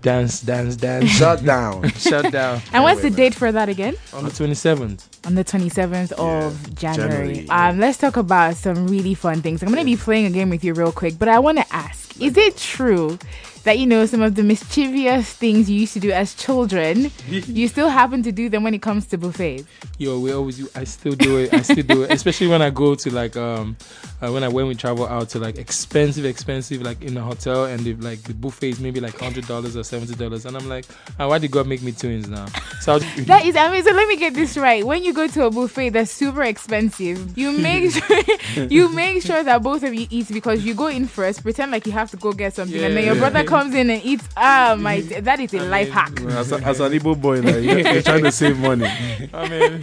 dance, 0.04 0.42
dance, 0.42 0.76
dance. 0.76 1.10
Shut 1.10 1.44
down. 1.44 1.90
Shut 1.98 2.32
down 2.32 2.62
And 2.72 2.84
what's 2.84 3.02
the 3.02 3.10
wait, 3.10 3.16
date 3.16 3.34
for 3.34 3.52
that 3.52 3.68
again? 3.68 3.96
on 4.14 4.26
the 4.26 4.30
27th. 4.30 5.08
On 5.26 5.34
the 5.34 5.44
27th 5.44 6.12
of 6.14 6.76
January. 6.76 7.10
January, 7.10 7.40
yeah. 7.46 7.70
Um, 7.70 7.80
let's 7.80 7.98
talk 7.98 8.16
about 8.16 8.56
some 8.56 8.88
really 8.88 9.16
fun 9.16 9.42
things. 9.42 9.64
I'm 9.64 9.70
going 9.70 9.80
to 9.80 9.86
be 9.86 9.96
playing 9.98 10.28
a 10.28 10.30
game 10.30 10.50
with 10.52 10.64
you 10.64 10.74
real 10.74 10.92
quick, 10.92 11.18
but 11.18 11.28
I 11.28 11.40
want 11.40 11.58
to 11.58 11.66
ask 11.74 12.22
is 12.22 12.38
it 12.38 12.56
true 12.58 13.18
that, 13.66 13.78
you 13.78 13.86
know, 13.86 14.06
some 14.06 14.22
of 14.22 14.36
the 14.36 14.44
mischievous 14.44 15.32
things 15.34 15.70
you 15.70 15.82
used 15.82 15.94
to 15.94 16.00
do 16.00 16.12
as 16.12 16.34
children, 16.36 17.12
you 17.30 17.68
still 17.68 17.90
happen 17.90 18.24
to 18.24 18.32
do 18.32 18.50
them 18.50 18.64
when 18.64 18.74
it 18.74 18.82
comes 18.82 19.06
to 19.08 19.18
buffets? 19.18 19.66
Yo, 19.98 20.20
we 20.20 20.32
always 20.32 20.58
do. 20.58 20.68
I 20.76 20.84
still 20.86 21.14
do 21.14 21.38
it. 21.38 21.54
I 21.54 21.62
still 21.62 21.84
do 21.84 22.04
it, 22.04 22.12
especially 22.12 22.48
when 22.48 22.62
I 22.62 22.70
go 22.70 22.96
to 22.96 23.10
like 23.14 23.36
um, 23.38 23.76
uh, 24.22 24.32
when 24.32 24.44
I 24.44 24.48
when 24.48 24.68
we 24.68 24.76
travel 24.76 25.08
out 25.08 25.30
to 25.30 25.40
like 25.40 25.58
expensive, 25.58 26.26
expensive 26.26 26.82
like 26.82 27.02
in 27.02 27.16
a 27.18 27.22
hotel 27.22 27.66
and 27.66 27.80
the 27.82 27.94
like 27.96 28.22
the 28.24 28.34
buffet 28.34 28.70
is 28.70 28.80
maybe 28.80 29.00
like 29.00 29.18
hundred 29.18 29.48
dollars 29.48 29.76
or 29.78 29.84
seventy 29.84 30.16
dollars, 30.16 30.46
and 30.46 30.56
I'm 30.58 30.68
like, 30.70 30.86
ah, 31.20 31.28
why 31.28 31.38
did 31.38 31.52
God 31.52 31.68
make 31.68 31.82
me 31.82 31.92
twins 31.92 32.28
now? 32.28 32.46
So 32.82 32.94
I'll, 32.94 33.00
That 33.00 33.46
is 33.46 33.56
amazing. 33.56 33.96
Let 33.96 34.08
me 34.08 34.18
get 34.18 34.34
this 34.34 34.58
right. 34.58 34.86
When 34.86 35.04
you 35.04 35.14
go 35.14 35.28
to 35.28 35.46
a 35.46 35.52
buffet 35.52 35.90
that's 35.90 36.12
super 36.12 36.44
expensive, 36.44 37.38
you 37.38 37.52
make 37.52 37.92
sure 37.94 38.22
you 38.70 38.94
make 38.94 39.22
sure 39.24 39.44
that 39.44 39.64
both 39.64 39.84
of 39.84 39.94
you 39.94 40.08
eat 40.10 40.28
because 40.30 40.66
you 40.66 40.74
go 40.74 40.88
in 40.88 41.08
first, 41.08 41.42
pretend 41.42 41.72
like 41.72 41.86
you 41.86 41.94
have 41.94 42.12
to 42.12 42.18
go 42.18 42.32
get 42.34 42.54
something, 42.54 42.84
and 42.84 42.96
then 42.96 43.06
your 43.06 43.16
Yeah. 43.16 43.30
brother 43.30 43.44
comes 43.56 43.76
in 43.76 43.90
and 43.90 44.04
eats. 44.04 44.28
Ah, 44.38 44.76
my, 44.80 45.02
that 45.02 45.40
is 45.40 45.54
a 45.54 45.60
life 45.60 45.90
hack. 45.90 46.20
as, 46.22 46.52
a, 46.52 46.58
as 46.58 46.80
an 46.80 46.92
Igbo 46.92 47.20
boy, 47.20 47.42
like, 47.42 47.56
you're, 47.64 47.80
you're 47.80 48.02
trying 48.02 48.24
to 48.24 48.32
save 48.32 48.58
money. 48.60 48.86
I 49.34 49.50
mean, 49.50 49.82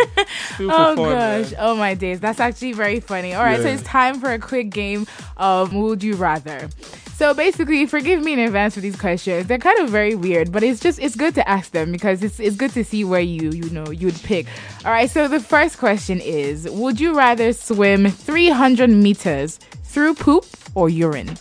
still 0.55 0.71
Oh 0.73 0.97
fun, 0.97 1.09
man. 1.11 1.43
gosh! 1.43 1.53
Oh 1.59 1.75
my 1.75 1.95
days! 1.95 2.21
That's 2.21 2.41
actually 2.41 2.73
very 2.73 3.01
funny. 3.01 3.35
All 3.35 3.43
right, 3.45 3.61
so 3.61 3.69
it's 3.69 3.83
time 3.83 4.21
for 4.21 4.33
a 4.33 4.39
quick 4.39 4.71
game 4.71 5.07
of 5.37 5.73
Would 5.75 6.03
You 6.03 6.15
Rather. 6.15 6.69
So 7.15 7.35
basically, 7.35 7.87
forgive 7.87 8.23
me 8.25 8.33
in 8.33 8.41
advance 8.41 8.75
for 8.75 8.81
these 8.81 8.97
questions. 8.97 9.47
They're 9.47 9.59
kind 9.59 9.79
of 9.81 9.91
very 9.91 10.15
weird, 10.17 10.51
but 10.51 10.63
it's 10.65 10.81
just 10.81 10.99
it's 10.99 11.15
good 11.15 11.35
to 11.37 11.49
ask 11.49 11.71
them 11.71 11.93
because 11.93 12.23
it's 12.23 12.41
it's 12.41 12.57
good 12.57 12.73
to 12.73 12.85
see 12.85 13.05
where 13.05 13.21
you 13.21 13.51
you 13.51 13.71
know 13.71 13.91
you'd 13.91 14.21
pick. 14.23 14.47
All 14.85 14.91
right, 14.91 15.09
so 15.09 15.29
the 15.29 15.39
first 15.41 15.79
question 15.79 16.21
is: 16.21 16.69
Would 16.69 16.99
you 17.01 17.17
rather 17.17 17.53
swim 17.53 18.09
300 18.11 18.91
meters 18.91 19.61
through 19.85 20.15
poop 20.15 20.45
or 20.75 20.89
urine? 20.89 21.37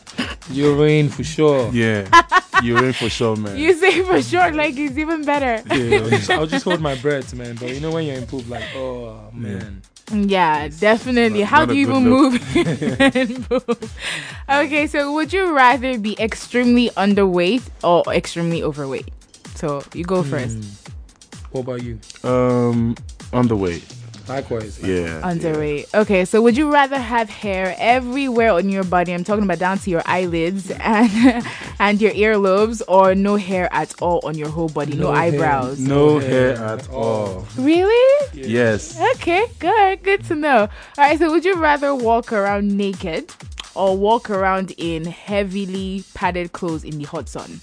Urine 0.51 1.09
for 1.09 1.23
sure. 1.23 1.69
Yeah. 1.73 2.07
You're 2.63 2.93
for 2.93 3.09
sure, 3.09 3.35
man. 3.35 3.57
You 3.57 3.73
say 3.73 4.03
for 4.03 4.21
sure, 4.21 4.51
like 4.51 4.77
it's 4.77 4.95
even 4.97 5.25
better. 5.25 5.63
I'll, 5.71 6.09
just, 6.09 6.29
I'll 6.29 6.45
just 6.45 6.63
hold 6.63 6.79
my 6.79 6.93
breath, 6.95 7.33
man. 7.33 7.55
But 7.55 7.69
you 7.73 7.79
know 7.79 7.89
when 7.91 8.05
you're 8.05 8.17
in 8.17 8.27
poop, 8.27 8.47
like, 8.47 8.63
oh 8.75 9.31
man. 9.33 9.81
Yeah, 10.13 10.67
definitely. 10.67 11.39
Not- 11.39 11.47
How 11.49 11.59
not 11.65 11.69
do 11.69 11.75
you 11.75 11.87
even 11.89 12.09
look. 12.09 12.33
move? 13.49 13.95
Okay, 14.49 14.85
so 14.87 15.13
would 15.13 15.33
you 15.33 15.55
rather 15.55 15.97
be 15.97 16.15
extremely 16.19 16.89
underweight 16.91 17.63
or 17.83 18.03
extremely 18.13 18.61
overweight? 18.61 19.09
So 19.55 19.83
you 19.93 20.03
go 20.03 20.21
first. 20.21 20.57
What 21.51 21.61
about 21.61 21.81
you? 21.83 21.99
um, 22.23 22.95
underweight. 23.33 23.83
Likewise. 24.35 24.79
Yeah. 24.81 25.21
Underweight. 25.21 25.93
Okay, 25.93 26.23
so 26.25 26.41
would 26.41 26.55
you 26.55 26.71
rather 26.71 26.97
have 26.97 27.29
hair 27.29 27.75
everywhere 27.77 28.51
on 28.53 28.69
your 28.69 28.83
body? 28.85 29.13
I'm 29.13 29.23
talking 29.23 29.43
about 29.43 29.59
down 29.59 29.77
to 29.79 29.89
your 29.89 30.01
eyelids 30.05 30.71
and 30.79 31.45
and 31.79 32.01
your 32.01 32.11
earlobes, 32.11 32.81
or 32.87 33.13
no 33.15 33.35
hair 33.35 33.67
at 33.73 33.93
all 34.01 34.19
on 34.23 34.37
your 34.37 34.49
whole 34.49 34.69
body, 34.69 34.95
no, 34.95 35.07
No 35.09 35.11
hair. 35.13 35.21
eyebrows. 35.33 35.79
No 35.79 35.95
No 36.13 36.19
hair 36.19 36.55
hair 36.55 36.65
at 36.65 36.79
at 36.87 36.89
all. 36.89 37.45
Really? 37.57 38.27
Yes. 38.33 38.99
Okay, 39.15 39.45
good. 39.59 40.01
Good 40.03 40.23
to 40.25 40.35
know. 40.35 40.59
All 40.61 40.69
right, 40.97 41.19
so 41.19 41.29
would 41.31 41.43
you 41.45 41.55
rather 41.55 41.93
walk 41.93 42.31
around 42.31 42.75
naked 42.77 43.31
or 43.75 43.97
walk 43.97 44.29
around 44.29 44.71
in 44.77 45.05
heavily 45.05 46.03
padded 46.13 46.51
clothes 46.53 46.83
in 46.83 46.97
the 46.99 47.05
hot 47.05 47.27
sun? 47.29 47.59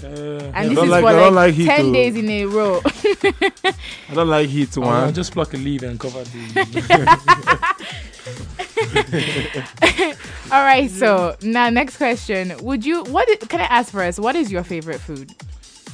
Uh, 0.00 0.06
And 0.54 0.70
this 0.70 0.78
is 0.84 0.90
like- 0.90 1.02
for 1.02 1.08
I 1.10 1.28
like, 1.28 1.56
like 1.58 1.66
10 1.66 1.86
too. 1.86 1.92
days 1.92 2.14
in 2.16 2.28
a 2.30 2.44
row. 2.46 2.80
I 3.24 4.14
don't 4.14 4.28
like 4.28 4.48
heat, 4.48 4.76
I'll, 4.76 4.84
one. 4.84 4.96
I'll 4.96 5.12
just 5.12 5.32
pluck 5.32 5.54
a 5.54 5.56
leaf 5.56 5.82
and 5.82 5.98
cover 5.98 6.24
the. 6.24 6.56
All 10.52 10.62
right, 10.62 10.90
so 10.90 11.36
now 11.42 11.70
next 11.70 11.96
question. 11.96 12.54
Would 12.62 12.84
you, 12.84 13.04
what, 13.04 13.28
can 13.48 13.60
I 13.60 13.64
ask 13.64 13.92
first, 13.92 14.18
what 14.18 14.36
is 14.36 14.50
your 14.52 14.64
favorite 14.64 15.00
food? 15.00 15.34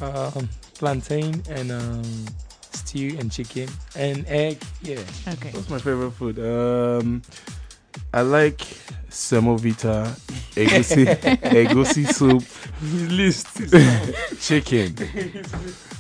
um, 0.01 0.49
plantain 0.79 1.43
and 1.51 1.73
um, 1.73 2.27
stew 2.73 3.17
and 3.19 3.31
chicken 3.31 3.69
and 3.97 4.27
egg. 4.27 4.61
Yeah. 4.83 5.01
Okay. 5.29 5.51
What's 5.51 5.71
my 5.71 5.79
favorite 5.79 6.13
food? 6.13 6.39
Um, 6.39 7.23
I 8.13 8.23
like 8.23 8.59
semovita, 9.09 10.09
egusi, 10.57 11.05
egusi 11.63 12.07
soup, 12.13 12.45
List. 13.11 13.49
chicken. 14.41 14.95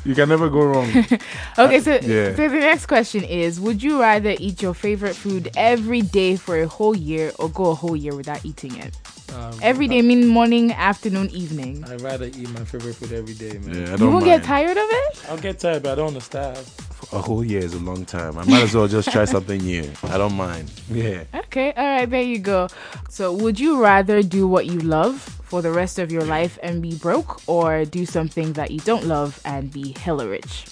You 0.04 0.14
can 0.14 0.28
never 0.28 0.48
go 0.50 0.62
wrong. 0.64 0.90
Okay, 1.58 1.80
so, 1.80 1.92
yeah. 1.94 2.34
so 2.36 2.48
the 2.48 2.58
next 2.60 2.86
question 2.86 3.24
is 3.24 3.58
Would 3.60 3.82
you 3.82 4.00
rather 4.00 4.34
eat 4.38 4.60
your 4.60 4.74
favorite 4.74 5.14
food 5.16 5.50
every 5.56 6.02
day 6.02 6.36
for 6.36 6.60
a 6.60 6.66
whole 6.66 6.94
year 6.96 7.32
or 7.38 7.48
go 7.48 7.70
a 7.70 7.74
whole 7.74 7.96
year 7.96 8.14
without 8.14 8.44
eating 8.44 8.76
it? 8.76 8.94
Um, 9.34 9.52
Every 9.62 9.88
day, 9.88 10.00
mean 10.02 10.28
morning, 10.28 10.72
afternoon, 10.72 11.28
evening. 11.30 11.84
I'd 11.88 12.00
rather 12.02 12.26
eat 12.26 12.48
my 12.50 12.64
favorite 12.64 12.94
food 12.94 13.12
every 13.12 13.34
day, 13.34 13.58
man. 13.58 13.74
Yeah, 13.74 13.88
I 13.88 13.90
You 13.92 13.96
don't 13.96 14.12
won't 14.12 14.26
mind. 14.26 14.42
get 14.42 14.44
tired 14.44 14.76
of 14.76 14.86
it? 14.88 15.24
I'll 15.28 15.38
get 15.38 15.58
tired, 15.58 15.82
but 15.82 15.92
I 15.92 15.94
don't 15.96 16.12
want 16.12 16.18
to 16.18 16.20
starve. 16.24 16.93
A 17.14 17.22
whole 17.22 17.44
year 17.44 17.60
is 17.60 17.74
a 17.74 17.78
long 17.78 18.04
time. 18.04 18.36
I 18.36 18.44
might 18.44 18.64
as 18.64 18.74
well 18.74 18.88
just 18.88 19.10
try 19.12 19.24
something 19.24 19.60
new. 19.62 19.88
I 20.02 20.18
don't 20.18 20.34
mind. 20.34 20.70
Yeah. 20.90 21.22
Okay, 21.32 21.72
all 21.72 21.84
right, 21.86 22.10
there 22.10 22.22
you 22.22 22.38
go. 22.38 22.68
So, 23.08 23.32
would 23.32 23.60
you 23.60 23.80
rather 23.80 24.20
do 24.22 24.48
what 24.48 24.66
you 24.66 24.80
love 24.80 25.20
for 25.44 25.62
the 25.62 25.70
rest 25.70 26.00
of 26.00 26.10
your 26.10 26.24
life 26.24 26.58
and 26.60 26.82
be 26.82 26.96
broke, 26.96 27.40
or 27.48 27.84
do 27.84 28.04
something 28.04 28.54
that 28.54 28.72
you 28.72 28.80
don't 28.80 29.04
love 29.04 29.40
and 29.44 29.72
be 29.72 29.92
hella 29.92 30.28
rich? 30.28 30.66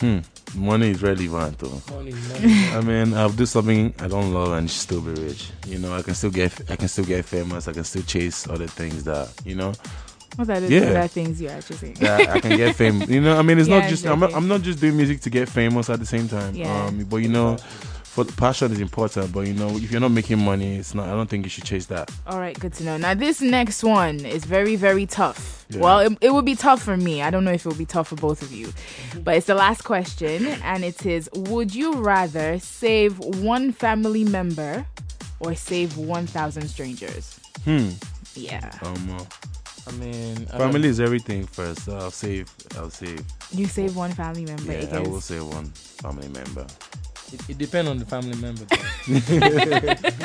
Hmm. 0.00 0.18
Money 0.54 0.90
is 0.90 1.02
relevant 1.02 1.58
though. 1.58 1.80
Money, 1.94 2.12
money. 2.12 2.68
I 2.72 2.80
mean, 2.80 3.14
I'll 3.14 3.30
do 3.30 3.46
something 3.46 3.94
I 4.00 4.08
don't 4.08 4.32
love 4.32 4.52
and 4.52 4.70
still 4.70 5.00
be 5.00 5.12
rich. 5.20 5.50
You 5.66 5.78
know, 5.78 5.94
I 5.94 6.02
can 6.02 6.14
still 6.14 6.30
get, 6.30 6.70
I 6.70 6.76
can 6.76 6.88
still 6.88 7.04
get 7.04 7.24
famous. 7.24 7.68
I 7.68 7.72
can 7.72 7.84
still 7.84 8.02
chase 8.02 8.48
other 8.48 8.66
things 8.66 9.04
that, 9.04 9.30
you 9.44 9.54
know, 9.54 9.72
What 10.38 10.48
are 10.50 10.60
the 10.60 10.68
Yeah. 10.72 10.80
other 10.90 11.08
things 11.08 11.40
you're 11.42 11.50
actually 11.50 11.76
saying? 11.78 11.94
that 11.94 12.28
I 12.28 12.38
can 12.40 12.56
get 12.56 12.76
fame. 12.76 13.02
You 13.08 13.20
know, 13.20 13.36
I 13.36 13.42
mean, 13.42 13.58
it's 13.58 13.68
Yeah, 13.72 13.80
not 13.80 13.88
just 13.88 14.06
I'm 14.06 14.20
not. 14.20 14.32
I'm 14.34 14.46
not 14.46 14.62
just 14.62 14.80
doing 14.80 14.96
music 14.96 15.20
to 15.22 15.30
get 15.30 15.48
famous 15.48 15.90
at 15.90 15.98
the 15.98 16.06
same 16.06 16.28
time. 16.28 16.54
Yeah. 16.54 16.84
Um, 16.86 17.04
but 17.10 17.16
you 17.16 17.28
know, 17.28 17.56
for 18.04 18.24
passion 18.24 18.70
is 18.70 18.78
important. 18.78 19.32
But 19.32 19.48
you 19.48 19.54
know, 19.54 19.70
if 19.76 19.90
you're 19.90 20.00
not 20.00 20.12
making 20.12 20.38
money, 20.38 20.76
it's 20.76 20.94
not. 20.94 21.08
I 21.08 21.10
don't 21.10 21.28
think 21.28 21.44
you 21.44 21.50
should 21.50 21.64
chase 21.64 21.86
that. 21.86 22.08
All 22.24 22.38
right, 22.38 22.56
good 22.58 22.72
to 22.74 22.84
know. 22.84 22.96
Now, 22.96 23.14
this 23.14 23.40
next 23.40 23.82
one 23.82 24.24
is 24.24 24.44
very, 24.44 24.76
very 24.76 25.06
tough. 25.06 25.66
Yeah. 25.70 25.80
Well, 25.80 25.98
it, 25.98 26.18
it 26.20 26.32
would 26.32 26.44
be 26.44 26.54
tough 26.54 26.82
for 26.82 26.96
me. 26.96 27.20
I 27.20 27.30
don't 27.30 27.42
know 27.44 27.50
if 27.52 27.66
it 27.66 27.68
will 27.68 27.74
be 27.74 27.84
tough 27.84 28.06
for 28.08 28.16
both 28.16 28.40
of 28.40 28.52
you. 28.52 28.72
But 29.24 29.34
it's 29.34 29.46
the 29.48 29.56
last 29.56 29.82
question, 29.82 30.46
and 30.46 30.84
it 30.84 31.04
is 31.04 31.28
Would 31.34 31.74
you 31.74 31.94
rather 31.94 32.60
save 32.60 33.18
one 33.18 33.72
family 33.72 34.22
member 34.22 34.86
or 35.40 35.54
save 35.56 35.96
1,000 35.98 36.68
strangers? 36.68 37.38
Hmm. 37.64 37.90
Yeah. 38.34 38.70
Um, 38.82 39.16
uh, 39.18 39.24
I 39.88 39.92
mean, 39.92 40.46
I 40.52 40.58
family 40.58 40.88
is 40.88 41.00
everything 41.00 41.46
first. 41.46 41.84
So 41.86 41.96
I'll 41.96 42.10
save. 42.10 42.50
I'll 42.76 42.90
save. 42.90 43.24
You 43.52 43.66
save 43.66 43.96
one 43.96 44.12
family 44.12 44.44
member. 44.44 44.72
Yeah, 44.72 44.96
I 44.96 45.00
will 45.00 45.20
save 45.22 45.44
one 45.46 45.66
family 46.02 46.28
member. 46.28 46.66
It, 47.32 47.40
it 47.50 47.58
depends 47.58 47.90
on 47.90 47.98
the 47.98 48.06
family 48.06 48.36
member. 48.36 48.64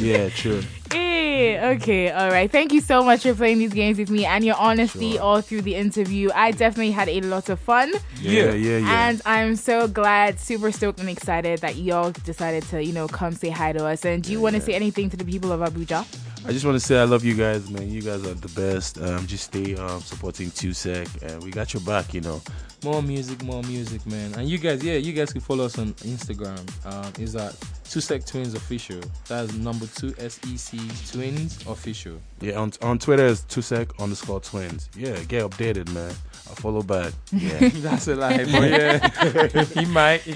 Yeah, 0.00 0.30
true. 0.30 0.62
Hey, 0.90 1.74
okay, 1.76 2.10
all 2.10 2.28
right. 2.30 2.50
Thank 2.50 2.72
you 2.72 2.80
so 2.80 3.04
much 3.04 3.22
for 3.22 3.34
playing 3.34 3.58
these 3.58 3.72
games 3.72 3.98
with 3.98 4.10
me 4.10 4.24
and 4.24 4.42
your 4.44 4.56
honesty 4.56 5.12
Sure. 5.12 5.20
all 5.22 5.40
through 5.42 5.62
the 5.62 5.74
interview. 5.76 6.30
I 6.34 6.50
definitely 6.50 6.90
had 6.92 7.08
a 7.08 7.20
lot 7.20 7.48
of 7.50 7.60
fun. 7.60 7.92
Yeah, 8.20 8.52
yeah, 8.52 8.78
yeah. 8.78 9.08
And 9.08 9.22
I'm 9.26 9.54
so 9.56 9.86
glad, 9.86 10.40
super 10.40 10.72
stoked 10.72 10.98
and 10.98 11.08
excited 11.10 11.60
that 11.60 11.76
y'all 11.76 12.10
decided 12.24 12.64
to, 12.70 12.82
you 12.82 12.92
know, 12.92 13.06
come 13.06 13.32
say 13.34 13.50
hi 13.50 13.72
to 13.72 13.84
us. 13.86 14.04
And 14.04 14.22
do 14.24 14.32
you 14.32 14.40
want 14.40 14.54
to 14.56 14.60
Yeah. 14.60 14.66
say 14.66 14.74
anything 14.74 15.10
to 15.10 15.16
the 15.16 15.24
people 15.24 15.52
of 15.52 15.60
Abuja? 15.60 16.04
I 16.44 16.50
just 16.52 16.64
want 16.64 16.74
to 16.74 16.80
say 16.80 16.98
I 16.98 17.04
love 17.04 17.24
you 17.24 17.34
guys, 17.34 17.70
man. 17.70 17.88
You 17.88 18.02
guys 18.02 18.26
are 18.26 18.34
the 18.34 18.48
best. 18.60 19.00
Um, 19.00 19.26
just 19.26 19.44
stay 19.44 19.76
um, 19.76 20.00
supporting 20.00 20.50
Tusek, 20.50 21.22
and 21.22 21.42
we 21.42 21.50
got 21.50 21.72
your 21.72 21.82
back. 21.82 22.12
You 22.14 22.20
know. 22.20 22.42
more 22.82 23.02
music, 23.02 23.42
more 23.44 23.62
music, 23.62 24.04
man. 24.06 24.34
And 24.34 24.48
you 24.48 24.58
guys, 24.58 24.82
yeah, 24.82 24.94
you 24.94 25.12
guys 25.12 25.32
can 25.32 25.40
follow 25.40 25.64
us 25.66 25.78
on 25.78 25.94
Instagram. 25.94 26.60
Um, 26.84 27.12
is 27.22 27.32
that 27.34 27.56
Two 27.88 28.00
Sec 28.00 28.24
Twins 28.24 28.54
official. 28.54 29.00
That's 29.28 29.52
number 29.54 29.86
two 29.86 30.14
S 30.18 30.40
E 30.46 30.56
C 30.56 30.78
Twins 31.12 31.64
official. 31.66 32.18
Yeah, 32.40 32.54
on 32.58 32.72
on 32.82 32.98
Twitter 32.98 33.26
is 33.26 33.42
two 33.42 33.62
sec 33.62 33.88
underscore 34.00 34.40
twins. 34.40 34.88
Yeah, 34.96 35.18
get 35.24 35.48
updated, 35.48 35.92
man. 35.92 36.14
I 36.50 36.54
follow 36.54 36.82
back. 36.82 37.12
Yeah. 37.32 37.68
That's 37.74 38.08
a 38.08 38.14
lie, 38.14 38.38
but 38.44 38.70
yeah, 38.70 39.64
he 39.80 39.86
might. 39.86 40.22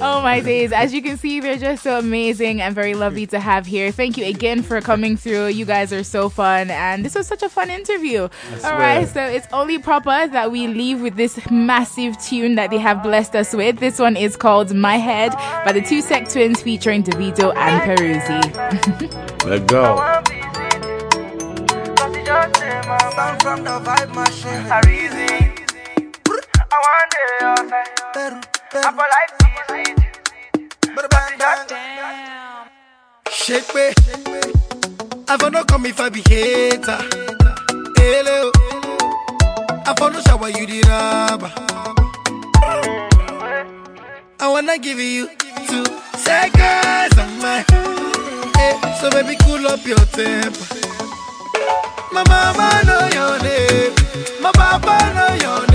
Oh 0.00 0.20
my 0.22 0.40
days. 0.40 0.72
As 0.72 0.92
you 0.92 1.02
can 1.02 1.16
see, 1.16 1.40
they're 1.40 1.56
just 1.58 1.82
so 1.82 1.98
amazing 1.98 2.60
and 2.60 2.74
very 2.74 2.94
lovely 2.94 3.26
to 3.28 3.38
have 3.38 3.66
here. 3.66 3.92
Thank 3.92 4.16
you 4.16 4.24
again 4.24 4.62
for 4.62 4.80
coming 4.80 5.16
through. 5.16 5.48
You 5.48 5.64
guys 5.64 5.92
are 5.92 6.02
so 6.02 6.28
fun 6.28 6.70
and 6.70 7.04
this 7.04 7.14
was 7.14 7.26
such 7.26 7.42
a 7.42 7.48
fun 7.48 7.70
interview. 7.70 8.28
All 8.64 8.78
right, 8.78 9.06
so 9.06 9.22
it's 9.22 9.46
only 9.52 9.78
proper 9.78 10.26
that 10.26 10.50
we 10.50 10.66
leave 10.66 11.00
with 11.00 11.16
this 11.16 11.38
massive 11.50 12.20
tune 12.22 12.54
that 12.56 12.70
they 12.70 12.78
have 12.78 13.02
blessed 13.02 13.36
us 13.36 13.52
with. 13.54 13.78
This 13.78 13.98
one 13.98 14.16
is 14.16 14.36
called 14.36 14.74
My 14.74 14.96
Head 14.96 15.32
by 15.64 15.72
the 15.72 15.82
Two 15.82 16.00
Sec 16.00 16.28
Twins 16.28 16.62
featuring 16.62 17.02
Davido 17.02 17.54
and 17.54 17.82
Peruzzi. 17.82 19.44
Let 19.46 19.66
go. 19.66 20.41
Sound 23.00 23.42
from 23.42 23.64
the 23.64 23.70
vibe 23.86 24.14
machine. 24.14 24.64
Arizi. 24.68 25.30
I 26.72 26.76
want 26.84 27.10
the 27.12 27.22
outside. 27.46 28.46
I 28.74 28.90
for 28.96 29.08
life 29.14 29.34
easy. 29.48 29.84
But 30.94 31.06
bang 31.10 31.38
bang. 31.38 32.68
Shake 33.30 33.74
me. 33.74 33.86
I 35.28 35.36
for 35.38 35.50
no 35.50 35.64
come 35.64 35.86
if 35.86 36.00
I 36.00 36.08
be 36.10 36.20
hater. 36.28 36.98
Hello. 37.96 38.50
I 39.86 39.94
for 39.96 40.10
no 40.10 40.20
shower 40.20 40.50
you 40.50 40.66
the 40.66 40.80
rubber. 40.88 41.52
I 44.38 44.48
wanna 44.48 44.78
give 44.78 44.98
you 44.98 45.28
two 45.68 45.84
seconds 46.18 47.16
of 47.16 47.30
my. 47.40 47.64
Hey, 48.56 48.74
so 49.00 49.10
baby, 49.10 49.36
cool 49.44 49.66
up 49.66 49.84
your 49.86 49.98
temper. 49.98 51.01
My 52.12 52.22
mama 52.28 52.82
know 52.84 53.08
your 53.18 53.38
name. 53.42 53.94
My 54.42 54.52
papa 54.52 55.14
know 55.14 55.34
your 55.42 55.66
name. 55.66 55.71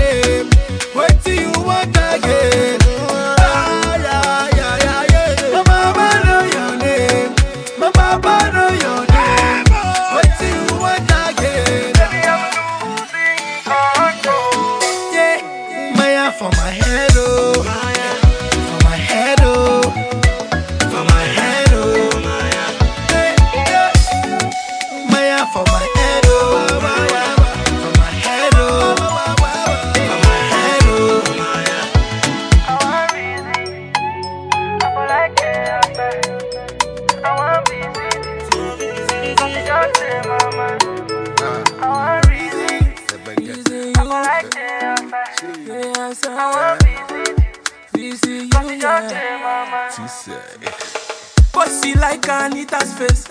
Pussy 51.52 51.94
like 51.94 52.26
Anita's 52.28 52.94
face. 52.94 53.26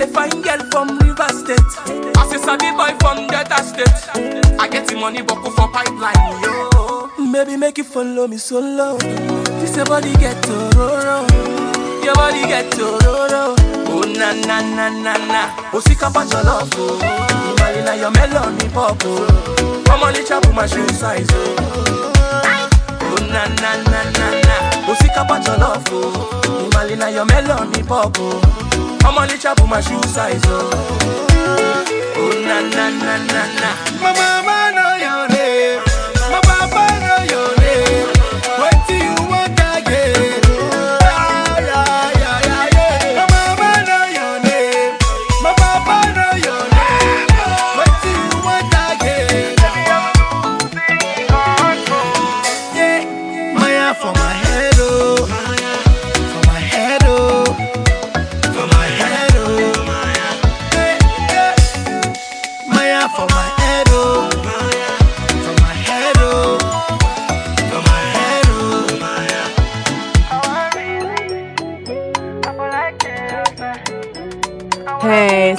A 0.00 0.06
fine 0.06 0.42
girl 0.42 0.58
from 0.70 0.98
River 0.98 1.28
State. 1.28 1.58
As 2.18 2.32
a 2.32 2.38
savvy 2.38 2.70
boy 2.72 2.94
from 3.00 3.28
Delta 3.28 3.62
State. 3.62 4.58
I 4.60 4.68
get 4.68 4.86
the 4.88 4.96
money, 4.96 5.22
but 5.22 5.36
go 5.42 5.50
for 5.50 5.68
pipeline, 5.68 6.14
yo. 6.42 7.10
Baby, 7.32 7.56
make 7.56 7.78
you 7.78 7.84
follow 7.84 8.26
me 8.26 8.36
solo. 8.36 8.98
This 8.98 9.76
your 9.76 9.86
body 9.86 10.12
get 10.16 10.36
tororo. 10.44 11.26
Your 12.04 12.14
body 12.14 12.42
get 12.42 12.70
tororo. 12.72 13.54
Oh 13.90 14.02
na 14.02 14.32
na 14.32 14.60
na 14.60 14.88
na 14.90 15.16
na. 15.26 15.70
Oh 15.72 15.80
see 15.80 15.94
kapa 15.94 16.24
jollof 16.26 16.68
oh. 16.76 16.98
Imagine 17.56 17.84
na 17.84 17.92
your 17.94 18.10
melon 18.10 18.58
pop 18.72 19.00
oh. 19.04 19.82
Come 19.86 20.02
on, 20.02 20.14
chop 20.26 20.44
my 20.54 20.66
shoe 20.66 20.86
size 20.88 21.26
oh. 21.32 21.97
Na 23.32 23.44
na 23.62 23.70
na 23.90 24.00
na 24.18 24.26
na. 24.46 24.56
Kapa 25.14 25.38
jollof 25.44 25.84
oh. 25.92 26.68
Imagine 26.72 26.98
na 26.98 27.08
your 27.08 27.24
melon 27.26 27.72
pop 27.86 28.16
oh. 28.20 28.40
My 29.68 29.80
shoe 29.80 30.02
size 30.04 30.40
oh. 30.46 30.70
Oh 32.16 32.32
na 32.48 32.60
na 32.60 32.88
na 32.90 33.14
na 33.32 33.42
na. 33.60 33.70
My 34.02 34.12
mama 34.12 34.87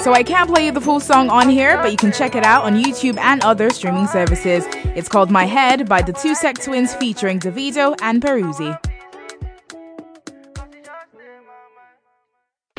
so 0.10 0.16
I 0.16 0.24
can't 0.24 0.50
play 0.50 0.66
you 0.66 0.72
the 0.72 0.82
full 0.82 1.00
song 1.00 1.30
on 1.30 1.50
here, 1.50 1.78
but 1.78 1.92
you 1.92 1.98
can 1.98 2.12
check 2.12 2.34
it 2.34 2.44
out 2.44 2.64
on 2.64 2.74
YouTube 2.74 3.20
and 3.20 3.44
other 3.44 3.70
streaming 3.70 4.08
services. 4.08 4.66
It's 4.96 5.08
called 5.08 5.30
My 5.30 5.46
Head 5.46 5.88
by 5.88 6.02
the 6.02 6.14
Two 6.14 6.34
Sec 6.34 6.58
Twins 6.58 6.96
featuring 6.96 7.40
Davido 7.40 7.96
and 8.02 8.20
Peruzzi. 8.20 8.76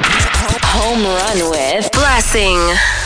Home 0.00 1.04
run 1.04 1.50
with 1.52 1.92
Blessing. 1.92 2.99